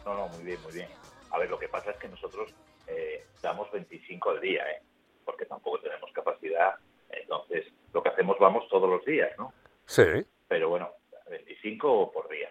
No, 0.08 0.16
no, 0.16 0.30
muy 0.30 0.46
bien, 0.46 0.58
muy 0.64 0.72
bien. 0.72 0.88
A 1.32 1.38
ver, 1.38 1.50
lo 1.50 1.60
que 1.60 1.68
pasa 1.68 1.92
es 1.92 1.98
que 1.98 2.08
nosotros 2.08 2.54
eh, 2.88 3.26
damos 3.42 3.70
25 3.74 4.30
al 4.30 4.40
día, 4.40 4.64
¿eh? 4.72 4.82
Porque 5.26 5.46
tampoco 5.46 5.82
tenemos 5.82 6.10
capacidad. 6.14 6.76
Entonces, 7.10 7.66
lo 7.94 8.02
que 8.02 8.08
hacemos, 8.08 8.38
vamos 8.40 8.70
todos 8.70 8.90
los 8.90 9.04
días, 9.04 9.38
¿no? 9.38 9.54
Sí. 9.86 10.26
Pero 10.48 10.70
bueno, 10.70 10.94
25 11.30 12.14
por 12.14 12.30
día. 12.30 12.50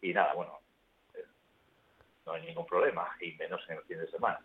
Y 0.00 0.12
nada, 0.12 0.32
bueno, 0.34 0.60
eh, 1.14 1.24
no 2.24 2.34
hay 2.34 2.46
ningún 2.46 2.66
problema, 2.66 3.08
y 3.20 3.32
menos 3.32 3.60
en 3.68 3.78
el 3.78 3.82
fin 3.82 3.98
de 3.98 4.06
semana. 4.06 4.38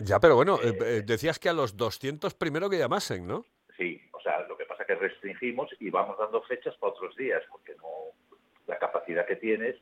Ya, 0.00 0.20
pero 0.20 0.36
bueno, 0.36 0.58
eh, 0.62 0.76
eh, 0.78 1.02
decías 1.06 1.38
que 1.38 1.48
a 1.48 1.54
los 1.54 1.74
200 1.74 2.34
primero 2.34 2.68
que 2.68 2.76
llamasen, 2.76 3.26
¿no? 3.26 3.46
Sí, 3.78 3.98
o 4.12 4.20
sea, 4.20 4.40
lo 4.46 4.58
que 4.58 4.66
pasa 4.66 4.82
es 4.82 4.88
que 4.88 4.94
restringimos 4.96 5.70
y 5.80 5.88
vamos 5.88 6.18
dando 6.18 6.42
fechas 6.42 6.76
para 6.76 6.92
otros 6.92 7.16
días, 7.16 7.42
porque 7.50 7.74
no 7.76 7.88
la 8.66 8.78
capacidad 8.78 9.26
que 9.26 9.36
tienes, 9.36 9.76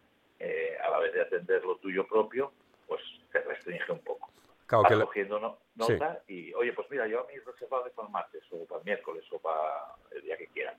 eh, 0.45 0.77
a 0.85 0.91
la 0.91 0.99
vez 0.99 1.13
de 1.15 1.23
atender 1.23 1.65
lo 1.65 1.77
tuyo 1.77 2.07
propio, 2.09 2.53
pues 2.87 3.01
te 3.31 3.41
restringe 3.41 3.93
un 3.93 4.01
poco. 4.01 4.29
Claro 4.67 4.83
Vas 4.83 4.91
que 4.93 4.97
la- 4.97 5.05
cogiendo 5.05 5.39
no- 5.39 5.59
nota 5.77 6.21
y, 6.27 6.53
oye, 6.55 6.73
pues 6.73 6.91
mira, 6.91 7.07
yo 7.07 7.21
a 7.21 7.27
mí 7.27 7.35
reservado 7.47 7.91
para 7.95 8.09
el 8.09 8.13
martes 8.13 8.43
o 8.51 8.65
para 8.67 8.79
el 8.81 8.85
miércoles 8.85 9.25
o 9.31 9.39
para 9.39 9.95
el 10.11 10.23
día 10.23 10.37
que 10.37 10.49
quieran. 10.49 10.75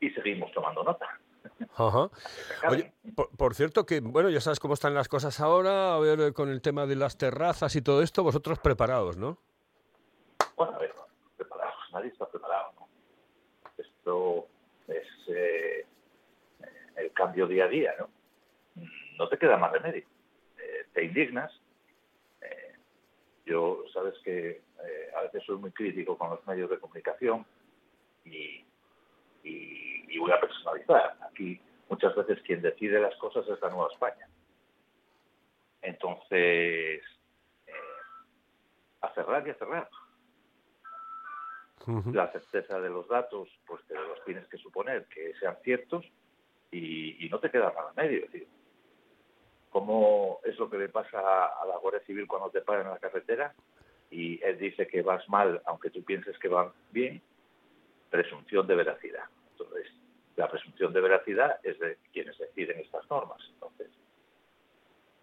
Y 0.00 0.10
seguimos 0.10 0.50
tomando 0.52 0.82
nota. 0.84 1.06
Ajá. 1.76 2.10
Oye, 2.68 2.92
por, 3.14 3.28
por 3.36 3.54
cierto 3.54 3.84
que, 3.84 4.00
bueno, 4.00 4.30
ya 4.30 4.40
sabes 4.40 4.58
cómo 4.60 4.74
están 4.74 4.94
las 4.94 5.08
cosas 5.08 5.38
ahora, 5.40 5.94
a 5.94 5.98
ver, 5.98 6.20
eh, 6.20 6.32
con 6.32 6.48
el 6.48 6.62
tema 6.62 6.86
de 6.86 6.96
las 6.96 7.18
terrazas 7.18 7.74
y 7.76 7.82
todo 7.82 8.02
esto, 8.02 8.22
vosotros 8.22 8.58
preparados, 8.58 9.16
¿no? 9.16 9.38
Bueno, 10.56 10.74
a 10.74 10.78
ver, 10.78 10.94
preparados, 11.36 11.74
nadie 11.92 12.08
está 12.10 12.26
preparado, 12.28 12.72
¿no? 12.78 12.88
Esto 13.78 14.46
es 14.88 15.06
eh, 15.28 15.86
el 16.96 17.12
cambio 17.12 17.46
día 17.46 17.64
a 17.64 17.68
día, 17.68 17.94
¿no? 17.98 18.08
No 19.18 19.28
te 19.28 19.38
queda 19.38 19.56
más 19.56 19.72
remedio. 19.72 20.04
Eh, 20.58 20.86
te 20.92 21.04
indignas. 21.04 21.52
Eh, 22.40 22.74
yo, 23.44 23.84
sabes 23.92 24.14
que 24.24 24.48
eh, 24.84 25.10
a 25.16 25.22
veces 25.22 25.42
soy 25.44 25.56
muy 25.56 25.72
crítico 25.72 26.16
con 26.16 26.30
los 26.30 26.46
medios 26.46 26.70
de 26.70 26.78
comunicación 26.78 27.46
y, 28.24 28.64
y, 29.42 30.04
y 30.08 30.18
voy 30.18 30.32
a 30.32 30.40
personalizar. 30.40 31.16
Aquí 31.30 31.60
muchas 31.88 32.14
veces 32.14 32.40
quien 32.42 32.62
decide 32.62 33.00
las 33.00 33.16
cosas 33.16 33.46
es 33.48 33.60
la 33.60 33.70
Nueva 33.70 33.88
España. 33.92 34.28
Entonces, 35.82 37.02
a 39.00 39.14
cerrar 39.14 39.46
y 39.46 39.50
a 39.50 39.54
cerrar 39.54 39.88
la 42.12 42.32
certeza 42.32 42.80
de 42.80 42.90
los 42.90 43.06
datos, 43.08 43.48
pues 43.64 43.84
te 43.86 43.94
los 43.94 44.24
tienes 44.24 44.46
que 44.48 44.58
suponer 44.58 45.06
que 45.06 45.32
sean 45.38 45.56
ciertos 45.62 46.04
y, 46.72 47.24
y 47.24 47.28
no 47.28 47.38
te 47.38 47.50
queda 47.50 47.72
nada 47.72 47.92
medio. 47.96 48.24
Es 48.24 48.32
decir, 48.32 48.48
¿cómo 49.76 50.40
es 50.42 50.58
lo 50.58 50.70
que 50.70 50.78
le 50.78 50.88
pasa 50.88 51.18
a 51.20 51.66
la 51.66 51.76
Guardia 51.76 52.00
Civil 52.06 52.26
cuando 52.26 52.48
te 52.48 52.62
paran 52.62 52.86
en 52.86 52.92
la 52.92 52.98
carretera 52.98 53.54
y 54.10 54.42
él 54.42 54.56
dice 54.56 54.86
que 54.86 55.02
vas 55.02 55.28
mal, 55.28 55.60
aunque 55.66 55.90
tú 55.90 56.02
pienses 56.02 56.38
que 56.38 56.48
vas 56.48 56.72
bien? 56.92 57.20
Presunción 58.08 58.66
de 58.66 58.74
veracidad. 58.74 59.24
Entonces, 59.50 59.92
la 60.36 60.48
presunción 60.50 60.94
de 60.94 61.00
veracidad 61.02 61.60
es 61.62 61.78
de 61.78 61.98
quienes 62.10 62.38
deciden 62.38 62.80
estas 62.80 63.04
normas. 63.10 63.38
Entonces, 63.52 63.88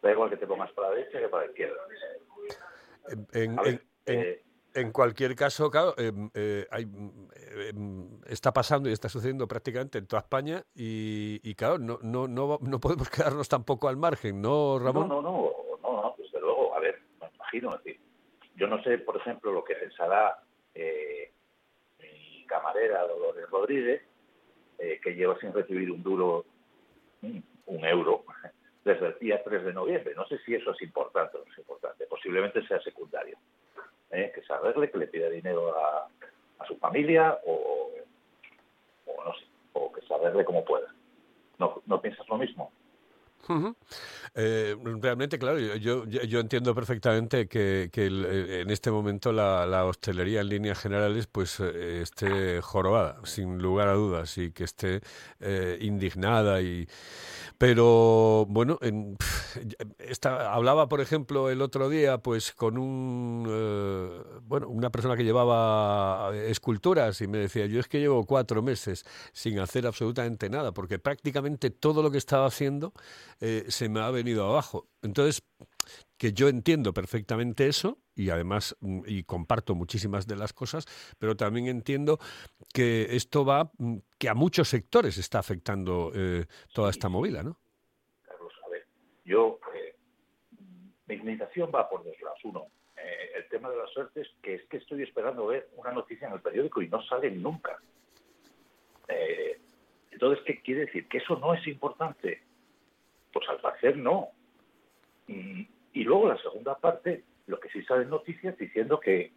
da 0.04 0.12
igual 0.12 0.30
que 0.30 0.38
te 0.38 0.46
pongas 0.46 0.72
para 0.74 0.90
la 0.90 0.96
derecha 0.98 1.20
que 1.20 1.30
para 1.30 1.46
la 1.46 1.50
izquierda. 1.50 1.82
En, 3.08 3.28
en- 3.34 3.58
A 3.60 3.64
ver, 3.64 3.82
en- 4.06 4.20
eh, 4.20 4.44
en 4.74 4.92
cualquier 4.92 5.36
caso, 5.36 5.70
claro, 5.70 5.94
em, 5.98 6.30
eh, 6.34 6.66
hay, 6.72 6.86
mm, 6.86 7.30
em, 7.70 8.22
está 8.26 8.52
pasando 8.52 8.90
y 8.90 8.94
está 8.94 9.10
sucediendo 9.10 9.48
prácticamente 9.48 9.98
en 9.98 10.08
toda 10.08 10.22
España 10.22 10.64
y, 10.76 11.40
y, 11.44 11.56
claro, 11.56 11.78
no, 11.78 12.00
no, 12.02 12.28
no, 12.28 12.60
no 12.62 12.80
podemos 12.80 13.10
quedarnos 13.10 13.48
tampoco 13.50 13.88
al 13.88 13.98
margen, 13.98 14.42
¿no, 14.42 14.80
Ramón? 14.80 15.08
No, 15.08 15.22
no, 15.22 15.32
no, 15.32 15.78
no, 15.82 16.02
no, 16.02 16.16
desde 16.18 16.40
luego. 16.40 16.76
A 16.76 16.80
ver, 16.80 17.02
me 17.22 17.28
imagino, 17.36 17.70
es 17.76 17.84
decir, 17.84 18.02
yo 18.56 18.68
no 18.68 18.82
sé, 18.84 18.98
por 19.00 19.18
ejemplo, 19.18 19.52
lo 19.52 19.64
que 19.64 19.76
pensará 19.76 20.40
eh, 20.74 21.32
mi 22.00 22.46
camarera 22.48 23.06
Dolores 23.08 23.50
Rodríguez, 23.50 24.02
eh, 24.80 25.00
que 25.04 25.16
lleva 25.16 25.40
sin 25.40 25.54
recibir 25.54 25.92
un 25.92 26.02
duro, 26.04 26.46
mm, 27.22 27.40
un 27.68 27.86
euro, 27.86 28.26
desde 28.84 29.08
el 29.08 29.20
día 29.20 29.42
3 29.44 29.66
de 29.66 29.74
noviembre. 29.74 30.14
No 30.16 30.26
sé 30.28 30.40
si 30.46 30.56
eso 30.56 30.72
es 30.72 30.82
importante 30.82 31.38
o 31.38 31.46
no 31.46 31.52
es 31.52 31.58
importante. 31.58 32.06
Posiblemente 32.06 32.66
sea 32.68 32.82
secundario. 32.82 33.38
¿Eh? 34.14 34.32
Que 34.34 34.42
se 34.44 34.54
arregle, 34.54 34.90
que 34.90 34.98
le 34.98 35.08
pida 35.08 35.30
dinero 35.30 35.76
a, 35.78 36.08
a 36.60 36.68
su 36.68 36.78
familia 36.78 37.38
o, 37.46 37.90
o 39.08 39.24
no 39.24 39.34
sé, 39.34 39.46
o 39.74 39.92
que 39.92 40.02
se 40.06 40.14
arregle 40.14 40.46
como 40.46 40.64
pueda. 40.64 40.88
¿No, 41.60 41.82
¿No 41.86 42.02
piensas 42.02 42.28
lo 42.30 42.38
mismo? 42.38 42.72
Eh, 44.36 44.76
realmente, 45.02 45.38
claro, 45.38 45.60
yo, 45.60 46.06
yo, 46.06 46.06
yo 46.06 46.40
entiendo 46.40 46.74
perfectamente 46.74 47.48
que, 47.48 47.90
que 47.92 48.06
eh, 48.06 48.62
en 48.62 48.70
este 48.70 48.90
momento 48.90 49.34
la, 49.34 49.66
la 49.66 49.86
hostelería 49.86 50.40
en 50.42 50.48
líneas 50.48 50.80
generales 50.80 51.28
pues 51.28 51.60
eh, 51.60 52.02
esté 52.02 52.62
jorobada, 52.62 53.18
sin 53.26 53.58
lugar 53.62 53.90
a 53.90 53.94
dudas, 53.94 54.38
y 54.38 54.54
que 54.54 54.64
esté 54.64 55.02
indignada 55.82 56.62
y 56.62 56.88
pero 57.58 58.46
bueno, 58.48 58.80
en- 58.82 59.18
esta- 60.00 60.54
hablaba 60.54 60.88
por 60.90 61.02
ejemplo 61.02 61.50
el 61.50 61.62
otro 61.62 61.90
día 61.90 62.18
pues 62.20 62.54
con 62.54 62.78
un 62.78 63.46
eh, 63.50 64.22
bueno 64.44 64.68
una 64.70 64.92
persona 64.92 65.16
que 65.18 65.24
llevaba 65.24 66.32
esculturas 66.36 67.20
y 67.22 67.28
me 67.28 67.38
decía 67.40 67.66
yo 67.66 67.80
es 67.80 67.88
que 67.88 68.00
llevo 68.00 68.26
cuatro 68.26 68.62
meses 68.62 69.06
sin 69.32 69.60
hacer 69.60 69.86
absolutamente 69.88 70.50
nada 70.50 70.74
porque 70.74 71.00
prácticamente 71.00 71.70
todo 71.70 72.02
lo 72.04 72.12
que 72.12 72.18
estaba 72.18 72.46
haciendo 72.48 72.94
eh, 73.42 73.66
se 73.68 73.90
me 73.90 74.00
ha 74.02 74.10
venido 74.12 74.46
abajo. 74.50 74.88
Entonces, 75.02 75.44
que 76.18 76.34
yo 76.34 76.48
entiendo 76.48 76.94
perfectamente 76.94 77.68
eso 77.68 78.00
y 78.16 78.30
además 78.30 78.76
mm, 78.82 79.02
y 79.08 79.24
comparto 79.24 79.76
muchísimas 79.76 80.28
de 80.28 80.36
las 80.36 80.54
cosas, 80.54 80.86
pero 81.20 81.36
también 81.36 81.68
entiendo 81.68 82.20
que 82.74 83.16
esto 83.16 83.46
va, 83.46 83.72
mm, 83.78 83.98
que 84.18 84.30
a 84.30 84.36
muchos 84.36 84.70
sectores 84.70 85.18
está 85.18 85.40
afectando 85.40 86.12
eh, 86.16 86.46
toda 86.74 86.90
esta 86.92 87.10
movida, 87.10 87.44
¿no? 87.44 87.60
Yo, 89.26 89.60
eh, 89.76 89.96
mi 91.08 91.16
indignación 91.16 91.72
va 91.74 91.90
por 91.90 92.04
dos 92.04 92.20
lados. 92.22 92.40
Uno, 92.44 92.68
eh, 92.98 93.32
el 93.36 93.48
tema 93.50 93.70
de 93.70 93.78
las 93.78 93.90
suertes, 93.92 94.28
que 94.42 94.56
es 94.56 94.64
que 94.66 94.78
estoy 94.78 95.04
esperando 95.04 95.48
ver 95.48 95.70
una 95.76 95.92
noticia 95.92 96.28
en 96.28 96.34
el 96.34 96.42
periódico 96.42 96.82
y 96.82 96.90
no 96.90 97.02
sale 97.04 97.32
nunca. 97.32 97.80
Eh, 99.08 99.60
entonces, 100.12 100.44
¿qué 100.46 100.62
quiere 100.62 100.82
decir? 100.86 101.08
¿Que 101.08 101.18
eso 101.18 101.38
no 101.38 101.54
es 101.54 101.66
importante? 101.68 102.42
Pues 103.32 103.48
al 103.50 103.60
parecer 103.60 103.98
no. 103.98 104.30
Mm, 105.28 105.64
Y 105.94 106.04
luego 106.04 106.28
la 106.28 106.38
segunda 106.38 106.78
parte, 106.78 107.24
lo 107.48 107.60
que 107.60 107.70
sí 107.70 107.84
salen 107.84 108.10
noticias 108.10 108.58
diciendo 108.58 109.00
que 109.00 109.32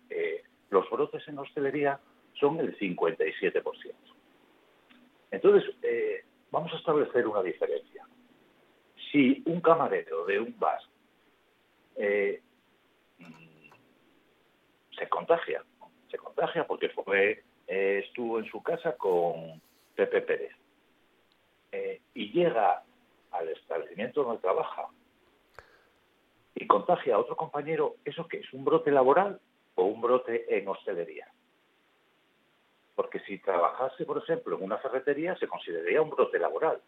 los 0.71 0.88
brotes 0.90 1.26
en 1.28 1.38
hostelería 1.38 2.00
son 2.35 2.59
el 2.61 2.76
57%. 2.78 3.95
Entonces, 5.31 5.75
eh, 5.83 6.25
vamos 6.50 6.73
a 6.73 6.76
establecer 6.76 7.26
una 7.26 7.43
diferencia. 7.43 8.07
Si 9.10 9.42
un 9.46 9.60
camarero 9.60 10.25
de 10.26 10.40
un 10.40 10.58
bar 10.58 10.80
eh, 11.96 12.42
se 14.98 15.08
contagia, 15.08 15.64
se 16.10 16.18
contagia 16.18 16.66
porque 16.66 16.88
fue, 16.90 17.44
eh, 17.66 18.02
estuvo 18.04 18.38
en 18.38 18.46
su 18.46 18.62
casa 18.62 18.96
con 18.96 19.60
Pepe 19.94 20.20
Pérez 20.22 20.52
eh, 21.72 22.00
y 22.14 22.32
llega 22.32 22.82
al 23.30 23.48
establecimiento 23.48 24.25
donde 24.25 24.40
trabaja 24.40 24.88
y 26.54 26.66
contagia 26.66 27.14
a 27.14 27.18
otro 27.18 27.36
compañero, 27.36 27.96
¿eso 28.04 28.26
qué 28.26 28.38
es? 28.38 28.52
¿Un 28.52 28.64
brote 28.64 28.90
laboral 28.90 29.40
o 29.75 29.84
un 29.84 30.00
brote 30.00 30.56
en 30.56 30.66
hostelería? 30.68 31.30
Porque 32.94 33.20
si 33.20 33.38
trabajase, 33.38 34.06
por 34.06 34.16
ejemplo, 34.16 34.56
en 34.56 34.64
una 34.64 34.78
ferretería, 34.78 35.36
se 35.36 35.46
consideraría 35.46 36.00
un 36.00 36.08
brote 36.08 36.38
laboral. 36.38 36.80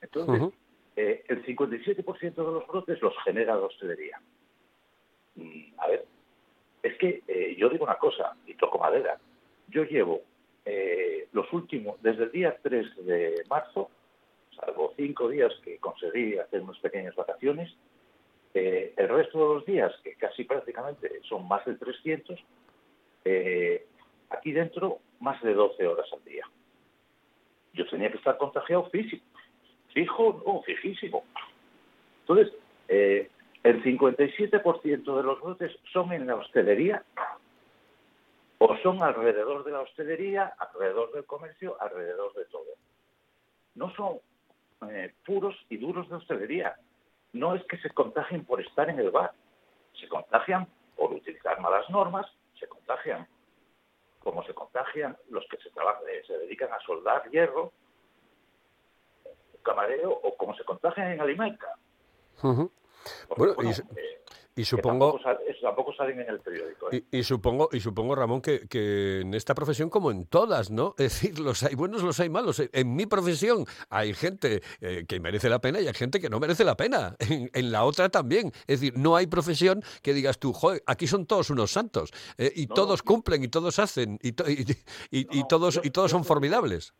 Entonces, 0.00 0.52
eh, 0.96 1.24
el 1.28 1.44
57% 1.44 2.34
de 2.34 2.52
los 2.52 2.66
brotes 2.66 3.00
los 3.02 3.14
genera 3.24 3.54
la 3.54 3.66
hostelería. 3.66 4.20
Mm, 5.36 5.78
a 5.78 5.88
ver, 5.88 6.04
es 6.82 6.96
que 6.98 7.22
eh, 7.26 7.56
yo 7.56 7.68
digo 7.68 7.84
una 7.84 7.96
cosa, 7.96 8.36
y 8.46 8.54
toco 8.54 8.78
madera. 8.78 9.18
Yo 9.68 9.84
llevo 9.84 10.22
eh, 10.64 11.28
los 11.32 11.52
últimos, 11.52 12.00
desde 12.02 12.24
el 12.24 12.32
día 12.32 12.58
3 12.62 13.06
de 13.06 13.44
marzo, 13.48 13.90
salvo 14.56 14.92
cinco 14.96 15.28
días 15.28 15.52
que 15.62 15.78
conseguí 15.78 16.36
hacer 16.38 16.62
unas 16.62 16.78
pequeñas 16.78 17.14
vacaciones, 17.14 17.74
el 18.54 19.08
resto 19.08 19.38
de 19.38 19.54
los 19.54 19.66
días, 19.66 19.92
que 20.02 20.14
casi 20.14 20.42
prácticamente 20.42 21.20
son 21.28 21.46
más 21.46 21.64
de 21.64 21.76
300, 21.76 22.44
aquí 24.30 24.50
dentro 24.50 24.98
más 25.20 25.40
de 25.42 25.54
12 25.54 25.86
horas 25.86 26.08
al 26.12 26.24
día. 26.24 26.44
Yo 27.72 27.86
tenía 27.88 28.10
que 28.10 28.16
estar 28.16 28.36
contagiado 28.36 28.90
físico, 28.90 29.24
fijo, 29.92 30.42
no, 30.46 30.62
fijísimo. 30.62 31.24
Entonces, 32.20 32.52
eh, 32.88 33.30
el 33.62 33.82
57% 33.82 35.16
de 35.16 35.22
los 35.22 35.40
brotes 35.40 35.76
son 35.92 36.12
en 36.12 36.26
la 36.26 36.36
hostelería 36.36 37.02
o 38.58 38.76
son 38.78 39.02
alrededor 39.02 39.64
de 39.64 39.72
la 39.72 39.80
hostelería, 39.80 40.52
alrededor 40.58 41.12
del 41.12 41.24
comercio, 41.24 41.80
alrededor 41.80 42.34
de 42.34 42.44
todo. 42.46 42.66
No 43.74 43.94
son 43.94 44.18
eh, 44.90 45.14
puros 45.24 45.54
y 45.68 45.76
duros 45.76 46.08
de 46.08 46.16
hostelería. 46.16 46.76
No 47.32 47.54
es 47.54 47.64
que 47.64 47.78
se 47.78 47.90
contagien 47.90 48.44
por 48.44 48.60
estar 48.60 48.88
en 48.90 48.98
el 48.98 49.10
bar. 49.10 49.32
Se 50.00 50.08
contagian 50.08 50.66
por 50.96 51.12
utilizar 51.12 51.60
malas 51.60 51.88
normas, 51.90 52.26
se 52.58 52.66
contagian 52.66 53.26
como 54.20 54.42
se 54.44 54.52
contagian 54.52 55.16
los 55.30 55.46
que 55.48 55.56
se, 55.58 55.68
eh, 55.68 56.22
se 56.26 56.36
dedican 56.38 56.72
a 56.72 56.80
soldar 56.80 57.30
hierro, 57.30 57.72
camarero 59.68 60.10
o 60.10 60.34
como 60.36 60.54
se 60.56 60.64
contagian 60.64 61.12
en 61.12 61.20
Alimenta. 61.20 61.66
Bueno, 63.36 63.54
y, 64.56 64.64
supongo 64.64 65.20
tampoco, 65.62 65.92
salen 65.92 66.20
en 66.20 66.28
el 66.28 66.40
periódico. 66.40 66.90
¿eh? 66.90 67.04
Y, 67.10 67.22
supongo 67.22 67.68
y 67.70 67.80
supongo 67.80 68.14
Ramón 68.14 68.40
que, 68.40 68.66
que, 68.68 69.20
en 69.20 69.34
esta 69.34 69.54
profesión 69.54 69.88
como 69.88 70.10
en 70.10 70.26
todas, 70.26 70.70
¿no? 70.70 70.94
Es 70.98 71.20
decir, 71.20 71.38
los 71.38 71.62
hay 71.62 71.74
buenos, 71.74 72.02
los 72.02 72.18
hay 72.18 72.28
malos. 72.28 72.60
En 72.72 72.96
mi 72.96 73.06
profesión 73.06 73.64
hay 73.88 74.14
gente 74.14 74.62
eh, 74.80 75.04
que 75.06 75.20
merece 75.20 75.48
la 75.48 75.60
pena 75.60 75.80
y 75.80 75.86
hay 75.86 75.94
gente 75.94 76.20
que 76.20 76.28
no 76.28 76.40
merece 76.40 76.64
la 76.64 76.76
pena. 76.76 77.16
En, 77.28 77.70
la 77.70 77.84
otra 77.84 78.08
también. 78.08 78.50
Es 78.66 78.80
decir, 78.80 78.94
no 78.96 79.14
hay 79.14 79.26
profesión 79.26 79.82
que 80.02 80.14
digas 80.14 80.38
tú, 80.38 80.52
joder, 80.52 80.82
aquí 80.86 81.06
son 81.06 81.26
todos 81.26 81.50
unos 81.50 81.70
santos 81.70 82.10
eh, 82.36 82.52
y 82.54 82.66
todos 82.66 83.02
cumplen 83.02 83.44
y 83.44 83.48
todos 83.48 83.78
hacen 83.78 84.18
y, 84.22 84.34
y 85.10 85.48
todos 85.48 85.80
y 85.82 85.90
todos 85.90 86.10
son 86.10 86.24
formidables. 86.24 86.94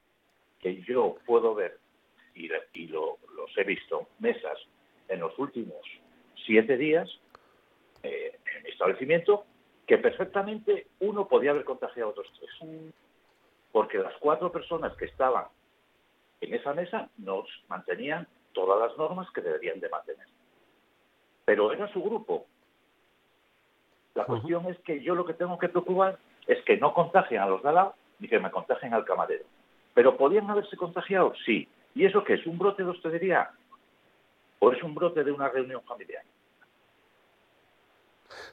Que 0.60 0.82
yo 0.86 1.16
puedo 1.26 1.54
ver 1.54 1.78
y, 2.38 2.86
lo, 2.86 3.18
los 3.34 3.56
he 3.56 3.64
visto, 3.64 4.08
mesas 4.18 4.58
en 5.08 5.20
los 5.20 5.36
últimos 5.38 5.80
siete 6.46 6.76
días 6.76 7.08
eh, 8.02 8.38
en 8.56 8.62
mi 8.62 8.70
establecimiento, 8.70 9.44
que 9.86 9.98
perfectamente 9.98 10.86
uno 11.00 11.26
podía 11.26 11.50
haber 11.50 11.64
contagiado 11.64 12.10
a 12.10 12.12
otros 12.12 12.32
tres. 12.38 12.90
Porque 13.72 13.98
las 13.98 14.14
cuatro 14.20 14.52
personas 14.52 14.96
que 14.96 15.06
estaban 15.06 15.46
en 16.40 16.54
esa 16.54 16.72
mesa 16.74 17.10
nos 17.18 17.46
mantenían 17.68 18.26
todas 18.52 18.78
las 18.80 18.96
normas 18.98 19.28
que 19.32 19.40
deberían 19.40 19.80
de 19.80 19.88
mantener. 19.88 20.26
Pero 21.44 21.72
era 21.72 21.90
su 21.92 22.02
grupo. 22.02 22.46
La 24.14 24.24
cuestión 24.24 24.66
es 24.66 24.78
que 24.80 25.02
yo 25.02 25.14
lo 25.14 25.24
que 25.24 25.34
tengo 25.34 25.58
que 25.58 25.68
preocupar 25.68 26.18
es 26.46 26.62
que 26.64 26.76
no 26.76 26.92
contagien 26.92 27.40
a 27.40 27.46
los 27.46 27.62
de 27.62 27.68
al 27.68 27.74
lado 27.74 27.94
ni 28.18 28.28
que 28.28 28.38
me 28.38 28.50
contagien 28.50 28.94
al 28.94 29.04
camarero. 29.04 29.44
Pero 29.94 30.16
podían 30.16 30.50
haberse 30.50 30.76
contagiado, 30.76 31.32
sí, 31.44 31.68
¿Y 31.98 32.06
eso 32.06 32.22
qué 32.22 32.34
es? 32.34 32.46
¿Un 32.46 32.56
brote 32.56 32.84
de 32.84 32.90
hostelería? 32.90 33.50
¿O 34.60 34.70
es 34.70 34.80
un 34.84 34.94
brote 34.94 35.24
de 35.24 35.32
una 35.32 35.48
reunión 35.48 35.82
familiar? 35.82 36.22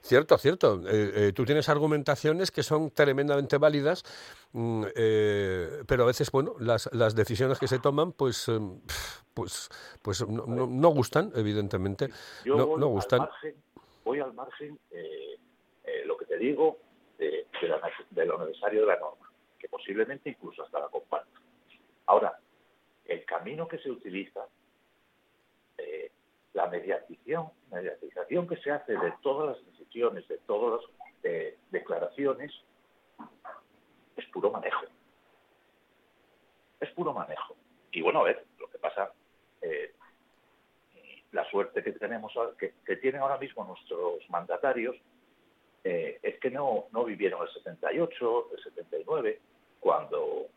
Cierto, 0.01 0.39
cierto. 0.39 0.81
Eh, 0.87 1.27
eh, 1.27 1.31
tú 1.31 1.45
tienes 1.45 1.69
argumentaciones 1.69 2.49
que 2.49 2.63
son 2.63 2.89
tremendamente 2.89 3.59
válidas, 3.59 4.03
mm, 4.51 4.85
eh, 4.95 5.83
pero 5.87 6.05
a 6.05 6.07
veces, 6.07 6.31
bueno, 6.31 6.55
las, 6.59 6.89
las, 6.91 7.13
decisiones 7.13 7.59
que 7.59 7.67
se 7.67 7.77
toman, 7.77 8.13
pues, 8.13 8.49
pues, 9.35 9.69
pues 10.01 10.27
no, 10.27 10.89
gustan, 10.89 11.31
evidentemente. 11.35 12.09
no, 12.45 12.77
no 12.77 12.87
gustan. 12.87 13.21
Al 13.21 13.27
margen, 13.27 13.55
voy 14.03 14.19
al 14.21 14.33
margen, 14.33 14.79
lo 16.05 16.17
que 16.17 16.25
te 16.25 16.37
digo, 16.39 16.79
de, 17.19 17.45
de, 18.09 18.25
lo 18.25 18.43
necesario 18.43 18.81
de 18.81 18.87
la 18.87 18.95
norma, 18.95 19.29
que 19.59 19.69
posiblemente 19.69 20.31
incluso 20.31 20.63
hasta 20.63 20.79
la 20.79 20.87
comparto. 20.87 21.29
Ahora, 22.07 22.39
el 23.07 23.25
camino 23.25 23.67
que 23.67 23.77
se 23.79 23.91
utiliza, 23.91 24.45
eh, 25.77 26.11
la 26.53 26.67
mediatización, 26.67 27.49
mediatización 27.71 28.47
que 28.47 28.57
se 28.57 28.71
hace 28.71 28.93
de 28.93 29.13
todas 29.21 29.55
las 29.55 29.65
decisiones, 29.65 30.27
de 30.27 30.37
todas 30.39 30.81
las 30.81 31.09
eh, 31.23 31.57
declaraciones, 31.71 32.51
es 34.15 34.25
puro 34.27 34.51
manejo. 34.51 34.85
Es 36.79 36.89
puro 36.91 37.13
manejo. 37.13 37.55
Y 37.91 38.01
bueno, 38.01 38.21
a 38.21 38.23
ver, 38.23 38.45
lo 38.59 38.67
que 38.69 38.77
pasa, 38.79 39.11
eh, 39.61 39.93
la 41.31 41.49
suerte 41.49 41.83
que 41.83 41.91
tenemos, 41.93 42.33
que, 42.57 42.95
tienen 42.97 43.21
ahora 43.21 43.37
mismo 43.37 43.63
nuestros 43.65 44.27
mandatarios, 44.29 44.95
es 45.83 46.39
que 46.39 46.49
no, 46.49 46.85
no 46.93 47.05
vivieron 47.05 47.43
el 47.43 47.53
78, 47.53 48.49
el 48.53 48.63
79, 48.63 49.39
cuando 49.79 50.47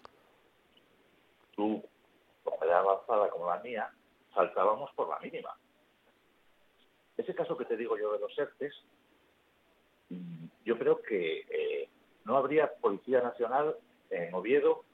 tú 1.55 1.85
como 2.51 2.65
edad 2.65 2.81
avanzada 2.81 3.31
como 3.31 3.49
la 3.49 3.59
mía, 3.61 3.91
saltábamos 4.35 4.91
por 4.93 5.09
la 5.09 5.19
mínima. 5.21 5.57
Ese 7.17 7.35
caso 7.35 7.57
que 7.57 7.65
te 7.65 7.77
digo 7.77 7.99
yo 7.99 8.13
de 8.13 8.21
los 8.21 8.39
ERTES, 8.39 8.75
mm, 10.11 10.47
yo 10.65 10.79
creo 10.79 11.03
que 11.03 11.47
eh, 11.51 11.89
no 12.25 12.37
habría 12.37 12.73
Policía 12.75 13.21
Nacional 13.21 13.77
en 14.11 14.33
Oviedo 14.35 14.85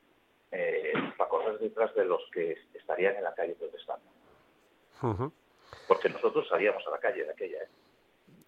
eh, 0.50 0.92
para 1.16 1.28
correr 1.28 1.58
detrás 1.58 1.94
de 1.94 2.04
los 2.04 2.22
que 2.32 2.56
estarían 2.74 3.16
en 3.16 3.24
la 3.24 3.34
calle 3.34 3.54
protestando. 3.54 4.06
Porque 5.88 6.08
nosotros 6.08 6.48
salíamos 6.48 6.86
a 6.86 6.90
la 6.90 6.98
calle 6.98 7.24
de 7.24 7.30
aquella. 7.30 7.58
¿eh? 7.58 7.68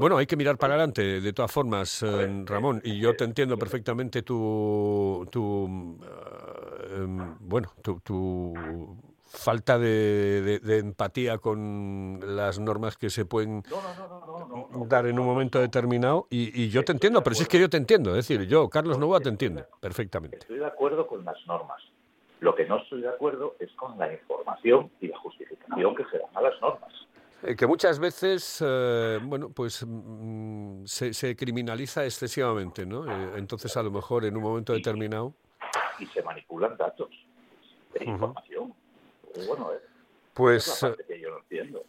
Bueno, 0.00 0.16
hay 0.16 0.24
que 0.24 0.34
mirar 0.34 0.56
para 0.56 0.76
adelante, 0.76 1.20
de 1.20 1.32
todas 1.34 1.52
formas, 1.52 2.02
eh, 2.02 2.42
Ramón, 2.46 2.80
y 2.82 2.98
yo 2.98 3.14
te 3.14 3.24
entiendo 3.24 3.58
perfectamente 3.58 4.22
tu, 4.22 5.28
tu 5.30 5.98
eh, 6.02 7.02
em, 7.02 7.36
bueno, 7.38 7.74
tu, 7.82 8.96
falta 9.24 9.78
de, 9.78 10.58
empatía 10.78 11.36
con 11.36 12.18
las 12.22 12.58
normas 12.58 12.96
que 12.96 13.10
se 13.10 13.26
pueden 13.26 13.62
dar 14.86 15.04
en 15.04 15.18
un 15.18 15.26
momento 15.26 15.60
determinado 15.60 16.26
y, 16.30 16.70
yo 16.70 16.82
te 16.82 16.92
entiendo, 16.92 17.22
pero 17.22 17.36
si 17.36 17.42
es 17.42 17.48
que 17.50 17.60
yo 17.60 17.68
te 17.68 17.76
entiendo, 17.76 18.16
es 18.16 18.26
decir, 18.26 18.48
yo, 18.48 18.70
Carlos 18.70 18.98
Novoa, 18.98 19.20
te 19.20 19.28
entiendo 19.28 19.66
perfectamente. 19.80 20.38
Estoy 20.38 20.60
de 20.60 20.66
acuerdo 20.66 21.06
con 21.06 21.26
las 21.26 21.36
normas. 21.46 21.82
Lo 22.40 22.54
que 22.54 22.64
no 22.64 22.78
estoy 22.78 23.02
de 23.02 23.10
acuerdo 23.10 23.54
es 23.58 23.70
con 23.72 23.98
la 23.98 24.10
información 24.10 24.90
y 25.02 25.08
la 25.08 25.18
justificación 25.18 25.94
que 25.94 26.04
se 26.06 26.16
dan 26.20 26.30
a 26.34 26.40
las 26.40 26.58
normas. 26.62 26.90
Eh, 27.42 27.56
que 27.56 27.66
muchas 27.66 27.98
veces, 27.98 28.62
eh, 28.64 29.18
bueno, 29.22 29.50
pues 29.50 29.84
mm, 29.86 30.84
se, 30.84 31.14
se 31.14 31.36
criminaliza 31.36 32.04
excesivamente, 32.04 32.84
¿no? 32.84 33.10
Eh, 33.10 33.38
entonces, 33.38 33.76
a 33.76 33.82
lo 33.82 33.90
mejor 33.90 34.24
en 34.24 34.36
un 34.36 34.42
momento 34.42 34.72
determinado. 34.72 35.34
y 35.98 36.06
se 36.06 36.22
manipulan 36.22 36.76
datos 36.76 37.10
de 37.94 38.04
información. 38.04 38.74
Pues 39.34 39.46
bueno, 39.46 39.72
es, 39.72 39.80
Pues, 40.34 40.66
es 40.68 40.82
la 40.82 40.88
parte 40.90 41.04
que 41.04 41.20
yo 41.20 41.30
no 41.30 41.38
entiendo. 41.38 41.84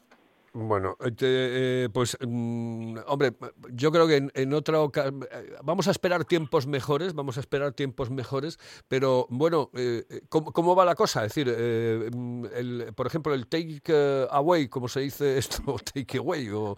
Bueno, 0.53 0.97
eh, 0.99 1.11
te- 1.11 1.83
eh, 1.85 1.89
pues, 1.93 2.17
mm, 2.19 2.97
hombre, 3.07 3.31
yo 3.71 3.91
creo 3.91 4.07
que 4.07 4.17
en, 4.17 4.31
en 4.35 4.53
otra 4.53 4.81
ocasión. 4.81 5.25
Vamos 5.63 5.87
a 5.87 5.91
esperar 5.91 6.25
tiempos 6.25 6.67
mejores, 6.67 7.13
vamos 7.13 7.37
a 7.37 7.39
esperar 7.39 7.71
tiempos 7.73 8.09
mejores, 8.09 8.57
pero 8.87 9.27
bueno, 9.29 9.69
eh, 9.75 10.03
eh, 10.09 10.21
¿cómo, 10.29 10.51
cómo 10.51 10.75
va 10.75 10.83
la 10.85 10.95
cosa? 10.95 11.25
Es 11.25 11.33
decir, 11.33 11.53
eh, 11.55 12.09
mm, 12.13 12.45
el- 12.53 12.93
por 12.95 13.07
ejemplo, 13.07 13.33
el 13.33 13.47
take 13.47 13.81
eh, 13.87 14.27
away, 14.29 14.67
como 14.67 14.87
se 14.87 14.99
dice 15.01 15.37
esto, 15.63 15.75
take 15.93 16.17
away, 16.17 16.49
o 16.49 16.75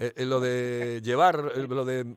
eh, 0.00 0.12
eh, 0.16 0.24
lo 0.24 0.40
de 0.40 1.00
llevar, 1.02 1.52
eh, 1.56 1.66
lo 1.68 1.84
de 1.84 2.14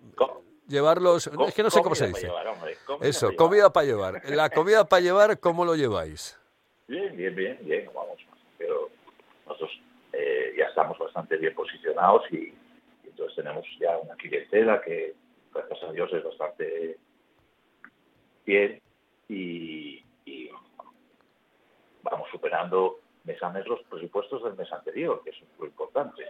llevarlos. 0.68 1.28
Es 1.48 1.54
que 1.56 1.64
no 1.64 1.70
sé 1.72 1.82
cómo 1.82 1.96
se 1.96 2.08
dice. 2.08 2.28
llevar, 2.28 2.48
hombre, 2.48 2.78
Eso, 3.02 3.36
comida 3.36 3.74
para 3.74 3.88
llevar. 3.88 4.22
La 4.30 4.50
comida 4.52 4.86
para 4.88 5.02
llevar, 5.02 5.40
¿cómo 5.40 5.66
lo 5.66 5.76
lleváis? 5.76 6.38
Bien, 6.88 7.16
bien, 7.18 7.36
bien, 7.36 7.58
bien, 7.64 7.90
vamos. 7.94 8.18
Pero 8.58 8.90
nosotros 9.48 9.72
eh, 10.20 10.54
ya 10.58 10.66
estamos 10.66 10.98
bastante 10.98 11.38
bien 11.38 11.56
posicionados 11.56 12.24
y, 12.32 12.54
entonces 13.06 13.36
tenemos 13.38 13.66
ya 13.80 13.98
una 13.98 14.16
clientela 14.16 14.82
que, 14.82 15.16
gracias 15.54 15.84
a 15.84 15.92
Dios, 15.94 16.12
es 16.14 16.24
bastante 16.24 16.98
bien 18.46 18.82
y, 19.28 20.04
vamos 22.02 22.30
superando 22.32 23.00
mes 23.24 23.42
a 23.44 23.50
mes 23.50 23.68
los 23.68 23.82
presupuestos 23.84 24.44
del 24.44 24.56
mes 24.56 24.72
anterior, 24.72 25.22
que 25.24 25.30
es 25.30 25.38
muy 25.58 25.68
importante. 25.68 26.24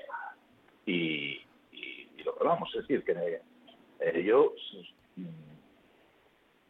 Y, 0.85 1.41
lo 2.25 2.35
que 2.35 2.43
vamos, 2.43 2.69
es 2.75 2.81
decir, 2.81 3.03
que 3.05 3.41
eh, 4.01 4.23
yo 4.23 4.53
mm, 5.15 5.25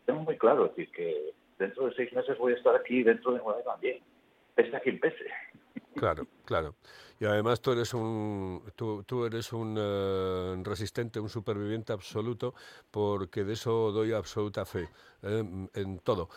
tengo 0.06 0.22
muy 0.22 0.38
claro, 0.38 0.68
decir, 0.68 0.92
que 0.92 1.34
dentro 1.58 1.88
de 1.88 1.96
seis 1.96 2.14
meses 2.14 2.38
voy 2.38 2.54
a 2.54 2.56
estar 2.56 2.76
aquí, 2.76 3.04
dentro 3.04 3.34
de 3.34 3.42
nueve 3.44 3.64
también, 3.66 4.00
pese 4.54 4.76
a 4.76 4.80
quien 4.80 5.00
pese. 5.00 5.26
Claro, 6.00 6.28
claro. 6.46 6.76
Y 7.20 7.26
además 7.26 7.62
tú 7.62 7.74
eres 7.74 7.94
un, 7.94 8.64
tú, 8.76 9.04
tú 9.04 9.26
eres 9.26 9.52
un 9.52 9.76
eh, 9.78 10.62
resistente, 10.64 11.20
un 11.20 11.30
superviviente 11.30 11.92
absoluto, 11.92 12.54
porque 12.90 13.44
de 13.44 13.54
eso 13.54 13.92
doy 13.92 14.14
absoluta 14.14 14.66
fe 14.66 14.88
eh, 15.24 15.68
en 15.74 16.00
todo. 16.00 16.30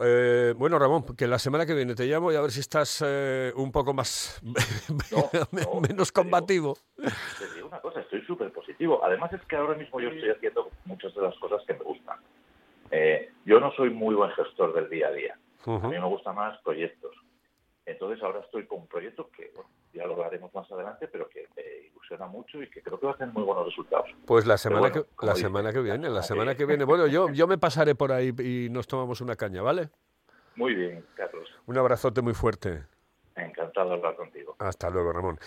Eh, 0.00 0.54
bueno, 0.56 0.78
Ramón, 0.78 1.04
que 1.16 1.26
la 1.26 1.40
semana 1.40 1.66
que 1.66 1.74
viene 1.74 1.96
te 1.96 2.06
llamo 2.06 2.30
y 2.30 2.36
a 2.36 2.40
ver 2.40 2.52
si 2.52 2.60
estás 2.60 3.02
eh, 3.04 3.52
un 3.56 3.72
poco 3.72 3.92
más 3.92 4.40
No, 4.44 5.28
no, 5.50 5.80
menos 5.80 6.12
te 6.12 6.20
digo. 6.20 6.22
combativo. 6.22 6.78
Te 6.96 7.54
digo 7.54 7.66
una 7.66 7.80
cosa, 7.80 8.00
estoy 8.00 8.22
súper 8.22 8.52
positivo. 8.52 9.04
Además 9.04 9.32
es 9.32 9.44
que 9.46 9.56
ahora 9.56 9.74
mismo 9.74 10.00
yo 10.00 10.10
estoy 10.10 10.30
haciendo 10.30 10.70
muchas 10.84 11.12
de 11.14 11.22
las 11.22 11.36
cosas 11.38 11.62
que 11.66 11.74
me 11.74 11.80
gustan. 11.82 12.18
Eh, 12.92 13.32
yo 13.44 13.58
no 13.58 13.72
soy 13.72 13.90
muy 13.90 14.14
buen 14.14 14.30
gestor 14.30 14.72
del 14.72 14.88
día 14.88 15.08
a 15.08 15.12
día. 15.12 15.38
A 15.66 15.88
mí 15.88 15.98
me 15.98 16.06
gustan 16.06 16.36
más 16.36 16.56
proyectos. 16.62 17.12
Entonces 17.88 18.22
ahora 18.22 18.40
estoy 18.40 18.66
con 18.66 18.80
un 18.80 18.86
proyecto 18.86 19.30
que 19.30 19.50
bueno, 19.54 19.70
ya 19.94 20.06
lo 20.06 20.14
hablaremos 20.14 20.52
más 20.54 20.70
adelante, 20.70 21.08
pero 21.08 21.28
que 21.28 21.48
me 21.56 21.62
ilusiona 21.88 22.26
mucho 22.26 22.62
y 22.62 22.68
que 22.68 22.82
creo 22.82 23.00
que 23.00 23.06
va 23.06 23.12
a 23.12 23.16
tener 23.16 23.32
muy 23.32 23.44
buenos 23.44 23.64
resultados. 23.64 24.08
Pues 24.26 24.46
la 24.46 24.58
semana 24.58 24.80
bueno, 24.80 25.04
que 25.04 25.26
la 25.26 25.34
semana 25.34 25.72
que 25.72 25.80
viene, 25.80 26.10
la 26.10 26.22
semana 26.22 26.38
semana 26.38 26.54
que 26.54 26.66
viene. 26.66 26.84
Bueno, 26.84 27.06
yo 27.06 27.30
yo 27.30 27.46
me 27.46 27.56
pasaré 27.56 27.94
por 27.94 28.12
ahí 28.12 28.34
y 28.38 28.68
nos 28.70 28.86
tomamos 28.86 29.20
una 29.22 29.36
caña, 29.36 29.62
¿vale? 29.62 29.88
Muy 30.56 30.74
bien, 30.74 31.04
Carlos. 31.14 31.48
Un 31.66 31.78
abrazote 31.78 32.20
muy 32.20 32.34
fuerte. 32.34 32.84
Encantado 33.34 33.90
de 33.90 33.94
hablar 33.94 34.16
contigo. 34.16 34.56
Hasta 34.58 34.90
luego, 34.90 35.12
Ramón. 35.12 35.38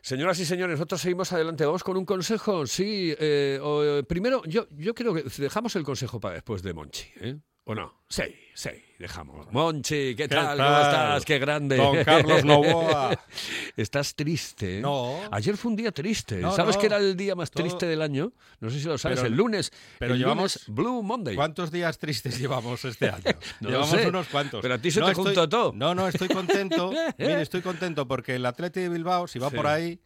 Señoras 0.00 0.38
y 0.40 0.44
señores, 0.44 0.78
nosotros 0.78 1.00
seguimos 1.00 1.32
adelante. 1.32 1.64
Vamos 1.64 1.84
con 1.84 1.96
un 1.96 2.04
consejo. 2.04 2.66
Sí, 2.66 3.14
eh, 3.18 3.58
o, 3.62 3.84
eh, 3.84 4.02
primero, 4.02 4.42
yo, 4.46 4.66
yo 4.70 4.94
creo 4.94 5.14
que 5.14 5.22
dejamos 5.38 5.76
el 5.76 5.84
consejo 5.84 6.18
para 6.18 6.34
después 6.34 6.62
de 6.62 6.74
Monchi, 6.74 7.12
¿eh? 7.20 7.36
¿O 7.66 7.74
no? 7.74 7.94
Sí, 8.10 8.24
sí, 8.54 8.68
dejamos. 8.98 9.50
Monchi, 9.50 10.14
¿qué, 10.14 10.16
¿Qué 10.16 10.28
tal? 10.28 10.58
¿Cómo 10.58 10.68
estás? 10.80 11.24
¡Qué 11.24 11.38
grande! 11.38 11.76
Don 11.78 12.04
Carlos 12.04 12.44
Novoa. 12.44 13.18
Estás 13.76 14.14
triste. 14.14 14.78
¿eh? 14.78 14.80
No. 14.82 15.18
Ayer 15.30 15.56
fue 15.56 15.70
un 15.70 15.76
día 15.76 15.90
triste. 15.90 16.36
No, 16.36 16.54
¿Sabes 16.54 16.74
no. 16.76 16.80
que 16.82 16.86
era 16.88 16.98
el 16.98 17.16
día 17.16 17.34
más 17.34 17.50
Todo- 17.50 17.62
triste 17.62 17.86
del 17.86 18.02
año? 18.02 18.32
No 18.60 18.68
sé 18.68 18.80
si 18.80 18.84
lo 18.86 18.98
sabes. 18.98 19.18
Pero- 19.20 19.28
el 19.28 19.34
lunes. 19.36 19.72
pero 19.98 20.12
el 20.12 20.20
llevamos- 20.20 20.60
lunes 20.66 20.76
Blue 20.76 21.02
Monday. 21.02 21.34
¿Cuántos 21.36 21.70
días 21.72 21.98
tristes 21.98 22.38
llevamos 22.38 22.84
este 22.84 23.08
año? 23.08 23.22
No 23.60 23.70
llevamos 23.70 23.90
sé, 23.90 24.08
unos 24.08 24.28
cuantos. 24.28 24.60
pero 24.60 24.74
a 24.74 24.78
ti 24.78 24.90
se 24.90 25.00
no 25.00 25.06
te 25.06 25.12
estoy- 25.12 25.24
juntó 25.24 25.48
todo. 25.48 25.72
No, 25.74 25.94
no, 25.94 26.06
estoy 26.06 26.28
contento. 26.28 26.90
Mire, 27.18 27.40
estoy 27.40 27.62
contento 27.62 28.06
porque 28.06 28.34
el 28.34 28.44
Atleti 28.44 28.80
de 28.80 28.88
Bilbao, 28.90 29.26
si 29.26 29.38
va 29.38 29.48
Sí. 29.48 29.56
por 29.56 29.66
ahí, 29.66 29.98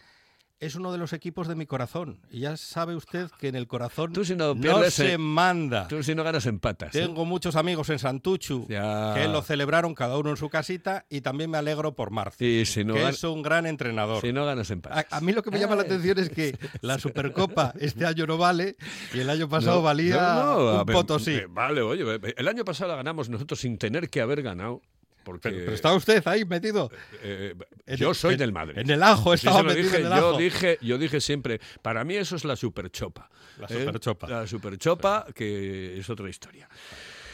es 0.61 0.75
uno 0.75 0.91
de 0.91 0.99
los 0.99 1.13
equipos 1.13 1.47
de 1.49 1.55
mi 1.55 1.67
corazón. 1.67 2.21
Y 2.31 2.41
ya 2.41 2.57
sabe 2.57 2.97
usted 2.97 3.31
que 3.39 3.49
en 3.49 3.55
el 3.55 3.67
corazón 3.69 4.13
Tú 4.13 4.25
si 4.25 4.35
no 4.35 4.55
pierdes, 4.55 4.95
se 4.95 5.13
eh, 5.13 5.19
manda. 5.19 5.87
Tú 5.89 6.03
si 6.03 6.15
no 6.15 6.25
ganas 6.25 6.47
empatas. 6.47 6.95
¿eh? 6.95 7.01
Tengo 7.03 7.25
muchos 7.25 7.55
amigos 7.57 7.89
en 7.91 7.99
Santuchu 7.99 8.67
Ya. 8.69 9.13
que 9.15 9.29
lo 9.29 9.43
celebraron 9.43 9.95
cada 9.95 10.19
uno 10.19 10.31
en 10.31 10.37
su 10.37 10.49
casita 10.49 11.07
y 11.09 11.21
también 11.21 11.51
me 11.51 11.59
alegro 11.59 11.95
por 11.95 12.11
Marci, 12.11 12.45
Y 12.61 12.67
si 12.67 12.85
no, 12.85 12.95
que 12.95 13.05
gan- 13.05 13.11
es 13.11 13.23
un 13.25 13.43
gran 13.43 13.67
entrenador. 13.67 14.21
si 14.21 14.33
no 14.33 14.45
ganas 14.45 14.71
empatas. 14.71 15.07
A, 15.13 15.17
a 15.19 15.21
mí 15.21 15.33
lo 15.33 15.43
que 15.43 15.51
me 15.51 15.59
llama 15.61 15.77
la 15.77 15.83
atención 15.83 16.19
es 16.19 16.31
que 16.31 16.59
la 16.81 16.99
Supercopa 16.99 17.73
este 17.81 18.05
año 18.07 18.27
no 18.27 18.37
vale 18.39 18.77
y 19.15 19.21
el 19.21 19.31
año 19.31 19.49
pasado 19.49 19.77
No, 19.77 19.83
valía 19.83 20.17
no, 20.17 20.45
no, 20.45 20.69
a 20.71 20.81
un 20.83 20.87
potosí. 20.87 21.35
eh, 21.35 21.47
Vale, 21.49 21.83
oye, 21.83 22.03
eh, 22.17 22.35
el 22.37 22.49
año 22.49 22.65
pasado 22.65 22.91
la 22.91 22.97
ganamos 22.97 23.29
nosotros 23.29 23.61
sin 23.61 23.79
tener 23.79 24.11
que 24.11 24.21
haber 24.21 24.43
ganado. 24.43 24.83
Porque 25.29 25.51
Pero, 25.51 25.59
pero 25.65 25.75
está 25.75 25.93
usted 25.93 26.27
ahí 26.27 26.47
metido. 26.47 26.91
eh, 27.23 27.55
En 27.85 27.97
yo 27.99 28.09
el- 28.11 28.15
soy 28.15 28.33
en- 28.33 28.39
del 28.39 28.53
Madrid. 28.53 28.79
En 28.79 28.89
el 28.89 29.03
ajo, 29.03 29.35
estaba 29.35 29.63
metido 29.63 29.85
dije, 29.85 29.97
en 29.99 30.07
el 30.07 30.09
yo 30.19 30.29
ajo. 30.31 30.39
dije, 30.39 30.79
yo 30.81 30.97
dije 30.97 31.21
siempre, 31.21 31.61
para 31.83 32.03
mí 32.03 32.17
eso 32.17 32.35
es 32.37 32.47
la 32.47 32.57
superchopa. 32.57 33.29
La 33.59 33.67
¿eh? 33.67 33.85
superchopa. 33.85 34.27
La 34.27 34.47
superchopa, 34.47 35.27
que 35.35 35.99
es 35.99 36.09
otra 36.09 36.31
historia. 36.31 36.67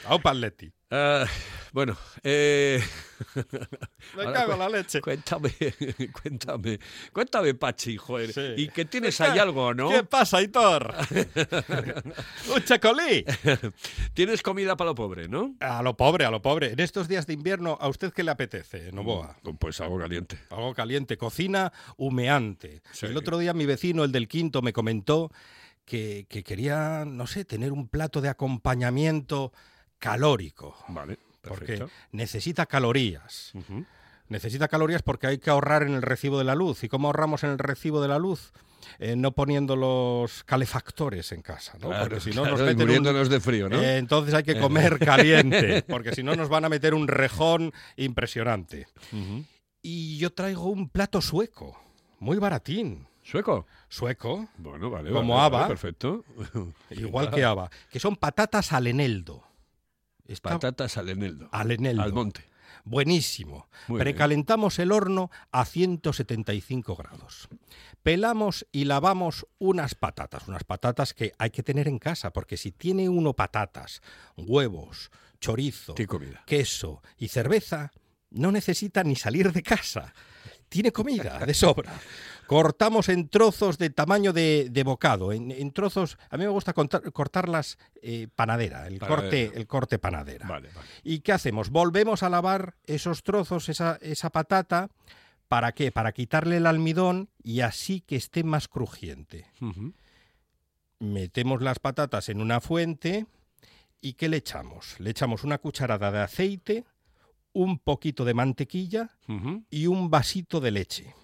Aupa 0.06 0.30
Atleti. 0.30 0.70
Ah, 0.90 1.24
bueno, 1.72 1.96
eh, 2.22 2.80
Me 4.16 4.32
cago 4.32 4.52
en 4.52 4.58
la 4.60 4.68
leche. 4.68 5.00
cuéntame, 5.00 5.50
cuéntame, 6.22 6.78
cuéntame, 7.12 7.54
Pachi, 7.54 7.96
joder. 7.96 8.32
Sí. 8.32 8.62
¿Y 8.62 8.68
que 8.68 8.84
tienes 8.84 9.16
¿Qué- 9.16 9.24
ahí 9.24 9.38
algo, 9.40 9.74
no? 9.74 9.88
¿Qué 9.88 10.04
pasa, 10.04 10.40
Hitor? 10.40 10.94
¡Un 12.54 12.62
chacolí! 12.64 13.24
Tienes 14.14 14.42
comida 14.42 14.76
para 14.76 14.90
lo 14.90 14.94
pobre, 14.94 15.28
¿no? 15.28 15.54
A 15.60 15.82
lo 15.82 15.96
pobre, 15.96 16.24
a 16.26 16.30
lo 16.30 16.40
pobre. 16.42 16.72
En 16.72 16.80
estos 16.80 17.08
días 17.08 17.26
de 17.26 17.32
invierno, 17.32 17.76
¿a 17.80 17.88
usted 17.88 18.12
qué 18.12 18.22
le 18.22 18.30
apetece, 18.30 18.92
Novoa? 18.92 19.36
Pues 19.58 19.80
algo 19.80 19.98
caliente. 19.98 20.38
Algo 20.50 20.74
caliente, 20.74 21.16
cocina 21.16 21.72
humeante. 21.96 22.82
Sí. 22.92 23.06
El 23.06 23.16
otro 23.16 23.38
día 23.38 23.52
mi 23.52 23.66
vecino, 23.66 24.04
el 24.04 24.12
del 24.12 24.28
quinto, 24.28 24.62
me 24.62 24.72
comentó 24.72 25.32
que, 25.84 26.26
que 26.28 26.44
quería, 26.44 27.04
no 27.04 27.26
sé, 27.26 27.44
tener 27.44 27.72
un 27.72 27.88
plato 27.88 28.20
de 28.20 28.28
acompañamiento 28.28 29.52
calórico. 30.04 30.76
Vale, 30.88 31.18
Porque 31.40 31.66
perfecto. 31.66 31.90
necesita 32.12 32.66
calorías. 32.66 33.52
Necesita 34.28 34.68
calorías 34.68 35.02
porque 35.02 35.26
hay 35.26 35.38
que 35.38 35.50
ahorrar 35.50 35.82
en 35.82 35.94
el 35.94 36.02
recibo 36.02 36.38
de 36.38 36.44
la 36.44 36.54
luz. 36.54 36.84
¿Y 36.84 36.88
cómo 36.88 37.08
ahorramos 37.08 37.42
en 37.44 37.50
el 37.50 37.58
recibo 37.58 38.00
de 38.00 38.08
la 38.08 38.18
luz? 38.18 38.52
Eh, 38.98 39.16
no 39.16 39.32
poniendo 39.32 39.76
los 39.76 40.44
calefactores 40.44 41.32
en 41.32 41.40
casa, 41.40 41.72
¿no? 41.80 41.88
Claro, 41.88 42.04
porque 42.04 42.20
si 42.20 42.30
no 42.30 42.42
claro, 42.42 42.58
nos 42.58 42.66
meten 42.66 43.06
un- 43.08 43.28
de 43.30 43.40
frío, 43.40 43.68
¿no? 43.70 43.80
Eh, 43.80 43.96
entonces 43.96 44.34
hay 44.34 44.42
que 44.42 44.58
comer 44.60 44.98
caliente, 44.98 45.82
porque 45.88 46.14
si 46.14 46.22
no 46.22 46.34
nos 46.36 46.48
van 46.50 46.66
a 46.66 46.68
meter 46.68 46.92
un 46.92 47.08
rejón 47.08 47.72
impresionante. 47.96 48.86
Y 49.82 50.18
yo 50.18 50.32
traigo 50.32 50.64
un 50.68 50.88
plato 50.90 51.20
sueco, 51.22 51.78
muy 52.20 52.36
baratín. 52.36 53.06
¿Sueco? 53.22 53.66
Sueco, 53.88 54.48
Bueno, 54.58 54.90
vale. 54.90 55.10
Como 55.10 55.34
vale, 55.36 55.46
Ava. 55.46 55.58
vale, 55.60 55.68
perfecto. 55.68 56.24
igual 56.90 57.30
que 57.30 57.42
haba, 57.42 57.70
que 57.90 57.98
son 57.98 58.16
patatas 58.16 58.72
al 58.74 58.86
eneldo. 58.86 59.42
Patatas 60.40 60.96
al 60.96 61.08
eneldo. 61.08 61.48
al 61.52 61.70
eneldo. 61.70 62.02
Al 62.02 62.12
monte. 62.12 62.48
Buenísimo. 62.84 63.68
Muy 63.88 63.98
bien. 63.98 64.04
Precalentamos 64.04 64.78
el 64.78 64.92
horno 64.92 65.30
a 65.50 65.64
175 65.64 66.96
grados. 66.96 67.48
Pelamos 68.02 68.66
y 68.72 68.84
lavamos 68.84 69.46
unas 69.58 69.94
patatas, 69.94 70.48
unas 70.48 70.64
patatas 70.64 71.14
que 71.14 71.32
hay 71.38 71.50
que 71.50 71.62
tener 71.62 71.88
en 71.88 71.98
casa, 71.98 72.32
porque 72.32 72.56
si 72.58 72.72
tiene 72.72 73.08
uno 73.08 73.32
patatas, 73.32 74.02
huevos, 74.36 75.10
chorizo, 75.40 75.94
queso 76.46 77.02
y 77.16 77.28
cerveza, 77.28 77.90
no 78.30 78.52
necesita 78.52 79.02
ni 79.04 79.16
salir 79.16 79.52
de 79.52 79.62
casa. 79.62 80.12
Tiene 80.74 80.90
comida 80.90 81.38
de 81.46 81.54
sobra. 81.54 81.92
Cortamos 82.48 83.08
en 83.08 83.28
trozos 83.28 83.78
de 83.78 83.90
tamaño 83.90 84.32
de, 84.32 84.66
de 84.70 84.82
bocado, 84.82 85.32
en, 85.32 85.52
en 85.52 85.70
trozos. 85.72 86.18
A 86.30 86.36
mí 86.36 86.42
me 86.42 86.50
gusta 86.50 86.72
contar- 86.74 87.12
cortarlas 87.12 87.78
eh, 88.02 88.26
panadera, 88.34 88.88
el 88.88 88.98
Panadera. 88.98 89.22
corte, 89.22 89.52
el 89.54 89.66
corte 89.68 89.98
panadera. 90.00 90.48
Vale, 90.48 90.70
vale. 90.74 90.88
¿Y 91.04 91.20
qué 91.20 91.30
hacemos? 91.32 91.70
Volvemos 91.70 92.24
a 92.24 92.28
lavar 92.28 92.74
esos 92.86 93.22
trozos, 93.22 93.68
esa, 93.68 93.98
esa 94.02 94.30
patata. 94.30 94.90
¿Para 95.46 95.70
qué? 95.72 95.92
Para 95.92 96.10
quitarle 96.10 96.56
el 96.56 96.66
almidón 96.66 97.30
y 97.40 97.60
así 97.60 98.00
que 98.00 98.16
esté 98.16 98.42
más 98.42 98.66
crujiente. 98.66 99.46
Metemos 100.98 101.62
las 101.62 101.78
patatas 101.78 102.28
en 102.28 102.40
una 102.40 102.60
fuente 102.60 103.26
y 104.00 104.14
¿qué 104.14 104.28
le 104.28 104.38
echamos? 104.38 104.96
Le 104.98 105.10
echamos 105.10 105.44
una 105.44 105.58
cucharada 105.58 106.10
de 106.10 106.18
aceite, 106.20 106.84
un 107.54 107.78
poquito 107.78 108.26
de 108.26 108.34
mantequilla 108.34 109.16
y 109.70 109.86
un 109.86 110.10
vasito 110.10 110.60
de 110.60 110.72
leche. 110.72 111.14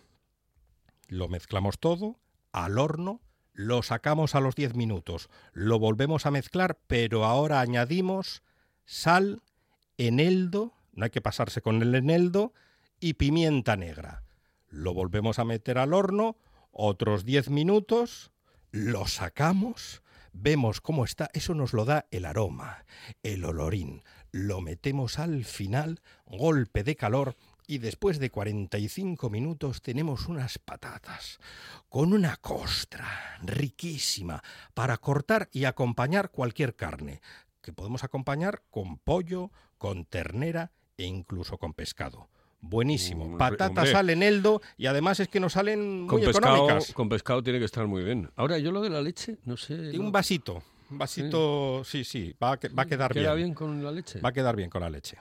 Lo 1.08 1.28
mezclamos 1.28 1.78
todo, 1.78 2.18
al 2.52 2.78
horno, 2.78 3.20
lo 3.52 3.82
sacamos 3.82 4.34
a 4.34 4.40
los 4.40 4.54
10 4.54 4.74
minutos, 4.74 5.28
lo 5.52 5.78
volvemos 5.78 6.24
a 6.24 6.30
mezclar, 6.30 6.78
pero 6.86 7.26
ahora 7.26 7.60
añadimos 7.60 8.42
sal, 8.86 9.42
eneldo, 9.98 10.72
no 10.92 11.04
hay 11.04 11.10
que 11.10 11.20
pasarse 11.20 11.60
con 11.60 11.82
el 11.82 11.94
eneldo, 11.94 12.54
y 13.00 13.14
pimienta 13.14 13.76
negra. 13.76 14.22
Lo 14.68 14.94
volvemos 14.94 15.38
a 15.38 15.44
meter 15.44 15.78
al 15.78 15.92
horno, 15.92 16.36
otros 16.70 17.24
10 17.24 17.50
minutos, 17.50 18.30
lo 18.70 19.06
sacamos, 19.06 20.02
vemos 20.32 20.80
cómo 20.80 21.04
está, 21.04 21.28
eso 21.32 21.54
nos 21.54 21.72
lo 21.72 21.84
da 21.84 22.06
el 22.10 22.24
aroma, 22.24 22.84
el 23.22 23.44
olorín. 23.44 24.02
Lo 24.32 24.60
metemos 24.60 25.18
al 25.18 25.44
final, 25.44 26.00
golpe 26.26 26.84
de 26.84 26.96
calor, 26.96 27.36
y 27.66 27.78
después 27.78 28.18
de 28.18 28.30
45 28.30 29.30
minutos 29.30 29.80
tenemos 29.80 30.26
unas 30.26 30.58
patatas 30.58 31.38
con 31.88 32.12
una 32.12 32.36
costra 32.36 33.38
riquísima 33.42 34.42
para 34.74 34.96
cortar 34.98 35.48
y 35.52 35.64
acompañar 35.66 36.30
cualquier 36.30 36.74
carne, 36.74 37.20
que 37.62 37.72
podemos 37.72 38.02
acompañar 38.04 38.62
con 38.70 38.98
pollo, 38.98 39.50
con 39.78 40.04
ternera 40.04 40.72
e 40.96 41.04
incluso 41.04 41.58
con 41.58 41.72
pescado. 41.72 42.28
Buenísimo. 42.60 43.38
Patatas 43.38 43.86
hombre. 43.88 43.94
al 43.96 44.10
eneldo 44.10 44.60
y 44.76 44.86
además 44.86 45.20
es 45.20 45.28
que 45.28 45.40
nos 45.40 45.54
salen 45.54 46.06
Con 46.06 46.18
muy 46.18 46.26
pescado, 46.26 46.56
económicas. 46.56 46.92
con 46.92 47.08
pescado 47.08 47.42
tiene 47.42 47.58
que 47.58 47.64
estar 47.64 47.86
muy 47.86 48.02
bien. 48.04 48.30
Ahora, 48.36 48.58
yo 48.58 48.70
lo 48.72 48.82
de 48.82 48.90
la 48.90 49.00
leche, 49.00 49.38
no 49.44 49.56
sé. 49.56 49.92
Y 49.94 49.98
no- 49.98 50.04
un 50.04 50.12
vasito. 50.12 50.62
Un 50.90 50.98
vasito, 50.98 51.82
sí, 51.84 52.04
sí, 52.04 52.34
va 52.42 52.52
a, 52.52 52.56
que- 52.58 52.68
va 52.68 52.82
a 52.82 52.86
quedar 52.86 53.12
¿Queda 53.12 53.34
bien. 53.34 53.48
bien 53.48 53.54
con 53.54 53.82
la 53.84 53.92
leche? 53.92 54.20
Va 54.20 54.30
a 54.30 54.32
quedar 54.32 54.56
bien 54.56 54.68
con 54.70 54.80
la 54.82 54.90
leche. 54.90 55.16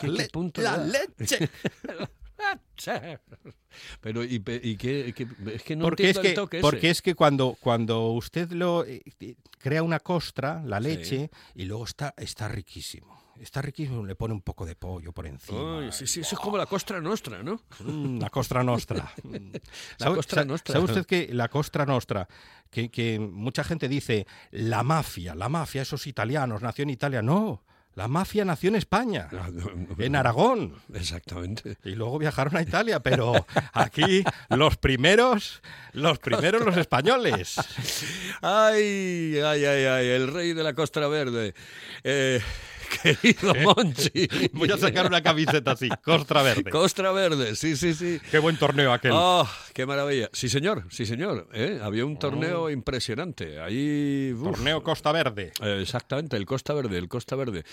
¿Qué- 0.00 0.06
La, 0.08 0.12
le- 0.14 0.28
punto 0.28 0.60
la 0.62 0.76
leche. 0.78 1.50
Pero, 4.00 4.24
¿y, 4.24 4.42
y 4.62 4.76
qué, 4.76 5.12
qué- 5.16 5.26
Es 5.54 5.62
que 5.62 5.76
no 5.76 5.84
porque 5.84 6.10
es 6.10 6.16
entiendo 6.16 6.22
que, 6.22 6.28
el 6.28 6.34
toque 6.34 6.60
porque 6.60 6.76
ese. 6.78 6.90
es 6.90 7.02
que 7.02 7.14
cuando, 7.14 7.56
cuando 7.60 8.08
usted 8.10 8.50
lo 8.52 8.84
eh, 8.84 9.02
crea 9.58 9.82
una 9.82 10.00
costra, 10.00 10.62
la 10.64 10.78
Sí. 10.78 10.84
leche, 10.84 11.30
y 11.54 11.64
luego 11.64 11.84
está, 11.84 12.14
está 12.16 12.48
riquísimo. 12.48 13.21
Está 13.42 13.60
riquísimo, 13.60 14.06
le 14.06 14.14
pone 14.14 14.32
un 14.34 14.40
poco 14.40 14.64
de 14.64 14.76
pollo 14.76 15.10
por 15.12 15.26
encima. 15.26 15.90
Sí, 15.90 16.06
sí, 16.06 16.20
eso 16.20 16.36
es 16.36 16.40
como 16.40 16.56
la 16.56 16.66
costra 16.66 17.00
nuestra, 17.00 17.42
¿no? 17.42 17.60
Mm, 17.80 18.20
la 18.20 18.30
costra 18.30 18.62
nostra. 18.62 19.12
Mm. 19.24 19.52
La 19.98 20.06
¿Sabe- 20.06 20.16
costra 20.16 20.44
nostra. 20.44 20.72
¿Sabe 20.74 20.84
usted 20.84 21.06
que 21.06 21.28
la 21.32 21.48
costra 21.48 21.84
nostra, 21.84 22.28
que, 22.70 22.88
que 22.90 23.18
mucha 23.18 23.64
gente 23.64 23.88
dice, 23.88 24.26
la 24.52 24.82
mafia, 24.82 25.34
la 25.34 25.48
mafia, 25.48 25.82
esos 25.82 26.06
italianos, 26.06 26.62
nació 26.62 26.84
en 26.84 26.90
Italia? 26.90 27.20
No, 27.22 27.62
la 27.94 28.08
mafia 28.08 28.44
nació 28.44 28.68
en 28.68 28.76
España, 28.76 29.28
en 29.98 30.16
Aragón. 30.16 30.74
Exactamente. 30.94 31.76
Y 31.84 31.90
luego 31.94 32.18
viajaron 32.18 32.56
a 32.56 32.62
Italia, 32.62 33.00
pero 33.00 33.46
aquí 33.72 34.24
los 34.50 34.76
primeros, 34.76 35.62
los 35.92 36.18
primeros 36.18 36.64
los 36.64 36.76
españoles. 36.76 37.56
Ay, 38.42 39.38
ay, 39.38 39.64
ay, 39.64 39.84
ay, 39.84 40.08
el 40.08 40.32
rey 40.32 40.52
de 40.52 40.62
la 40.62 40.74
costra 40.74 41.06
verde. 41.08 41.54
Eh, 42.02 42.40
querido 43.02 43.54
Monchi. 43.54 44.28
Voy 44.52 44.70
a 44.70 44.76
sacar 44.76 45.06
una 45.06 45.22
camiseta 45.22 45.72
así, 45.72 45.88
costra 46.04 46.42
verde. 46.42 46.70
Costra 46.70 47.12
verde, 47.12 47.56
sí, 47.56 47.76
sí, 47.76 47.94
sí. 47.94 48.20
Qué 48.30 48.38
buen 48.38 48.56
torneo 48.56 48.92
aquel. 48.92 49.12
¡Ah, 49.14 49.50
qué 49.72 49.86
maravilla! 49.86 50.28
Sí, 50.32 50.48
señor, 50.48 50.84
sí, 50.90 51.06
señor. 51.06 51.48
¿eh? 51.52 51.80
Había 51.82 52.04
un 52.04 52.18
torneo 52.18 52.70
impresionante. 52.70 53.60
Ahí. 53.60 54.32
uf, 54.32 54.52
Torneo 54.52 54.82
Costa 54.82 55.12
Verde. 55.12 55.52
Eh, 55.60 55.80
exactamente, 55.82 56.36
el 56.36 56.46
Costa 56.46 56.74
Verde, 56.74 56.98
el 56.98 57.08
Costa 57.08 57.36
Verde. 57.36 57.64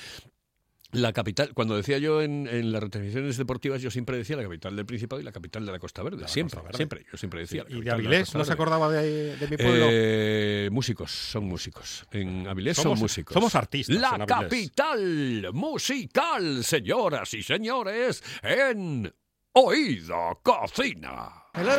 La 0.92 1.14
capital, 1.14 1.54
cuando 1.54 1.76
decía 1.78 2.00
yo 2.00 2.24
en, 2.24 2.48
en 2.48 2.72
las 2.72 2.82
retransmisiones 2.82 3.38
deportivas, 3.38 3.80
yo 3.82 3.92
siempre 3.92 4.18
decía 4.18 4.36
la 4.36 4.42
capital 4.44 4.76
del 4.76 4.88
Principado 4.88 5.22
y 5.22 5.24
la 5.24 5.32
capital 5.32 5.64
de 5.64 5.72
la 5.72 5.78
Costa 5.78 6.02
Verde. 6.02 6.22
la 6.22 6.28
siempre, 6.28 6.56
Costa 6.56 6.68
Verde. 6.70 6.78
siempre. 6.78 7.06
Yo 7.12 7.18
siempre 7.18 7.40
decía. 7.42 7.64
¿Y 7.70 7.82
de 7.82 7.92
Avilés? 7.92 8.34
¿No 8.34 8.44
se 8.44 8.54
acordaba 8.54 8.90
de, 8.92 9.36
de 9.38 9.48
mi 9.48 9.56
pueblo? 9.58 9.86
Eh, 9.88 10.70
músicos, 10.72 11.12
son 11.12 11.44
músicos. 11.46 12.06
En 12.12 12.48
Avilés 12.48 12.78
Somos- 12.78 12.98
son 12.98 13.00
músicos. 13.04 13.34
somos 13.36 13.54
artistas 13.54 13.96
La 13.98 14.16
en 14.16 14.26
capital 14.26 15.50
musical, 15.54 16.64
señoras 16.64 17.34
y 17.36 17.44
señores, 17.44 18.24
en 18.42 19.14
Oído 19.54 20.40
Cocina. 20.42 21.30
Hello, 21.54 21.72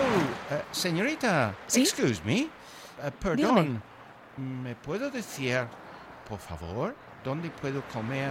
eh, 0.50 0.62
señorita. 0.70 1.56
¿Sí? 1.66 1.80
Excuse 1.82 2.20
me. 2.24 2.42
Eh, 2.42 2.48
perdón. 3.20 3.82
¿Me 4.36 4.76
puedo 4.76 5.10
decir, 5.10 5.66
por 6.28 6.38
favor, 6.38 6.94
dónde 7.24 7.50
puedo 7.50 7.82
comer 7.88 8.30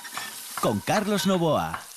Con 0.61 0.79
Carlos 0.79 1.25
Novoa. 1.25 1.90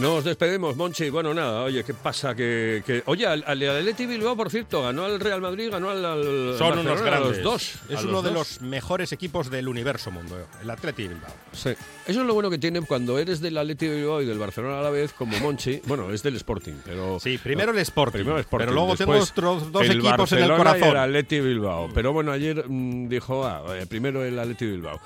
Nos 0.00 0.24
despedimos, 0.24 0.76
Monchi. 0.76 1.10
Bueno, 1.10 1.34
nada, 1.34 1.62
oye, 1.64 1.84
¿qué 1.84 1.92
pasa? 1.92 2.34
Que, 2.34 2.82
que- 2.86 3.02
Oye, 3.06 3.26
al, 3.26 3.44
al 3.46 3.62
Atleti 3.62 4.06
Bilbao, 4.06 4.34
por 4.36 4.50
cierto, 4.50 4.82
ganó 4.82 5.04
al 5.04 5.20
Real 5.20 5.40
Madrid, 5.42 5.68
ganó 5.70 5.90
al, 5.90 6.04
al 6.04 6.22
Son 6.56 6.68
Barcelona, 6.70 6.80
unos 6.80 7.00
a 7.00 7.04
grandes. 7.04 7.36
los 7.38 7.42
dos. 7.42 7.74
Es 7.90 8.04
uno 8.04 8.22
de 8.22 8.30
los 8.30 8.62
mejores 8.62 9.12
equipos 9.12 9.50
del 9.50 9.68
universo 9.68 10.10
mundo, 10.10 10.38
el 10.62 10.70
Atleti 10.70 11.06
Bilbao. 11.06 11.34
Sí. 11.52 11.70
Eso 12.06 12.20
es 12.22 12.26
lo 12.26 12.32
bueno 12.34 12.48
que 12.48 12.58
tienen 12.58 12.86
cuando 12.86 13.18
eres 13.18 13.40
del 13.40 13.58
Atleti 13.58 13.88
Bilbao 13.88 14.22
y 14.22 14.26
del 14.26 14.38
Barcelona 14.38 14.78
a 14.80 14.82
la 14.82 14.90
vez, 14.90 15.12
como 15.12 15.38
Monchi. 15.38 15.80
Bueno, 15.86 16.10
es 16.12 16.22
del 16.22 16.36
Sporting, 16.36 16.74
pero... 16.84 17.20
Sí, 17.20 17.36
primero 17.38 17.72
el 17.72 17.78
Sporting, 17.78 18.18
Primero 18.20 18.36
el 18.36 18.40
Sporting, 18.42 18.66
pero 18.68 18.74
luego 18.74 18.96
tengo 18.96 19.12
después 19.12 19.30
otros 19.32 19.70
dos 19.70 19.82
el 19.82 19.98
equipos 19.98 20.32
en 20.32 20.38
el 20.38 20.48
Barcelona 20.48 20.54
y 20.54 20.80
corazón. 20.80 20.88
el 20.96 20.96
Atleti 21.04 21.40
Bilbao. 21.40 21.90
Pero 21.92 22.12
bueno, 22.14 22.32
ayer 22.32 22.64
mm, 22.66 23.08
dijo, 23.08 23.44
ah, 23.44 23.64
eh, 23.76 23.86
primero 23.86 24.24
el 24.24 24.38
Atleti 24.38 24.64
Bilbao. 24.66 24.98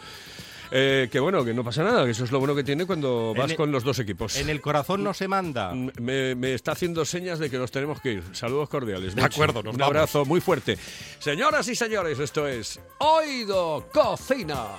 Eh, 0.77 1.09
que 1.09 1.21
bueno, 1.21 1.45
que 1.45 1.55
no 1.55 1.63
pasa 1.63 1.85
nada, 1.85 2.05
que 2.05 2.11
eso 2.11 2.25
es 2.25 2.33
lo 2.33 2.41
bueno 2.41 2.53
que 2.55 2.65
tiene 2.65 2.85
cuando 2.85 3.31
En 3.33 3.41
vas 3.41 3.51
el- 3.53 3.57
con 3.57 3.71
los 3.71 3.85
dos 3.85 3.97
equipos. 4.01 4.35
En 4.37 4.51
el 4.51 4.61
corazón 4.61 5.05
no 5.05 5.15
se 5.15 5.29
manda. 5.29 5.73
Me, 5.73 6.35
me 6.35 6.53
está 6.55 6.73
haciendo 6.73 7.05
señas 7.05 7.39
de 7.39 7.49
que 7.49 7.59
nos 7.59 7.71
tenemos 7.71 8.01
que 8.01 8.15
ir. 8.15 8.25
Saludos 8.33 8.69
cordiales. 8.69 9.15
De 9.15 9.23
acuerdo, 9.23 9.63
nos 9.63 9.75
Un 9.75 9.79
vamos. 9.79 9.95
abrazo 9.95 10.25
muy 10.25 10.41
fuerte. 10.41 10.77
Señoras 11.21 11.69
y 11.69 11.77
señores, 11.77 12.19
esto 12.19 12.49
es 12.49 12.81
Oído 12.99 13.89
Cocina. 13.93 14.71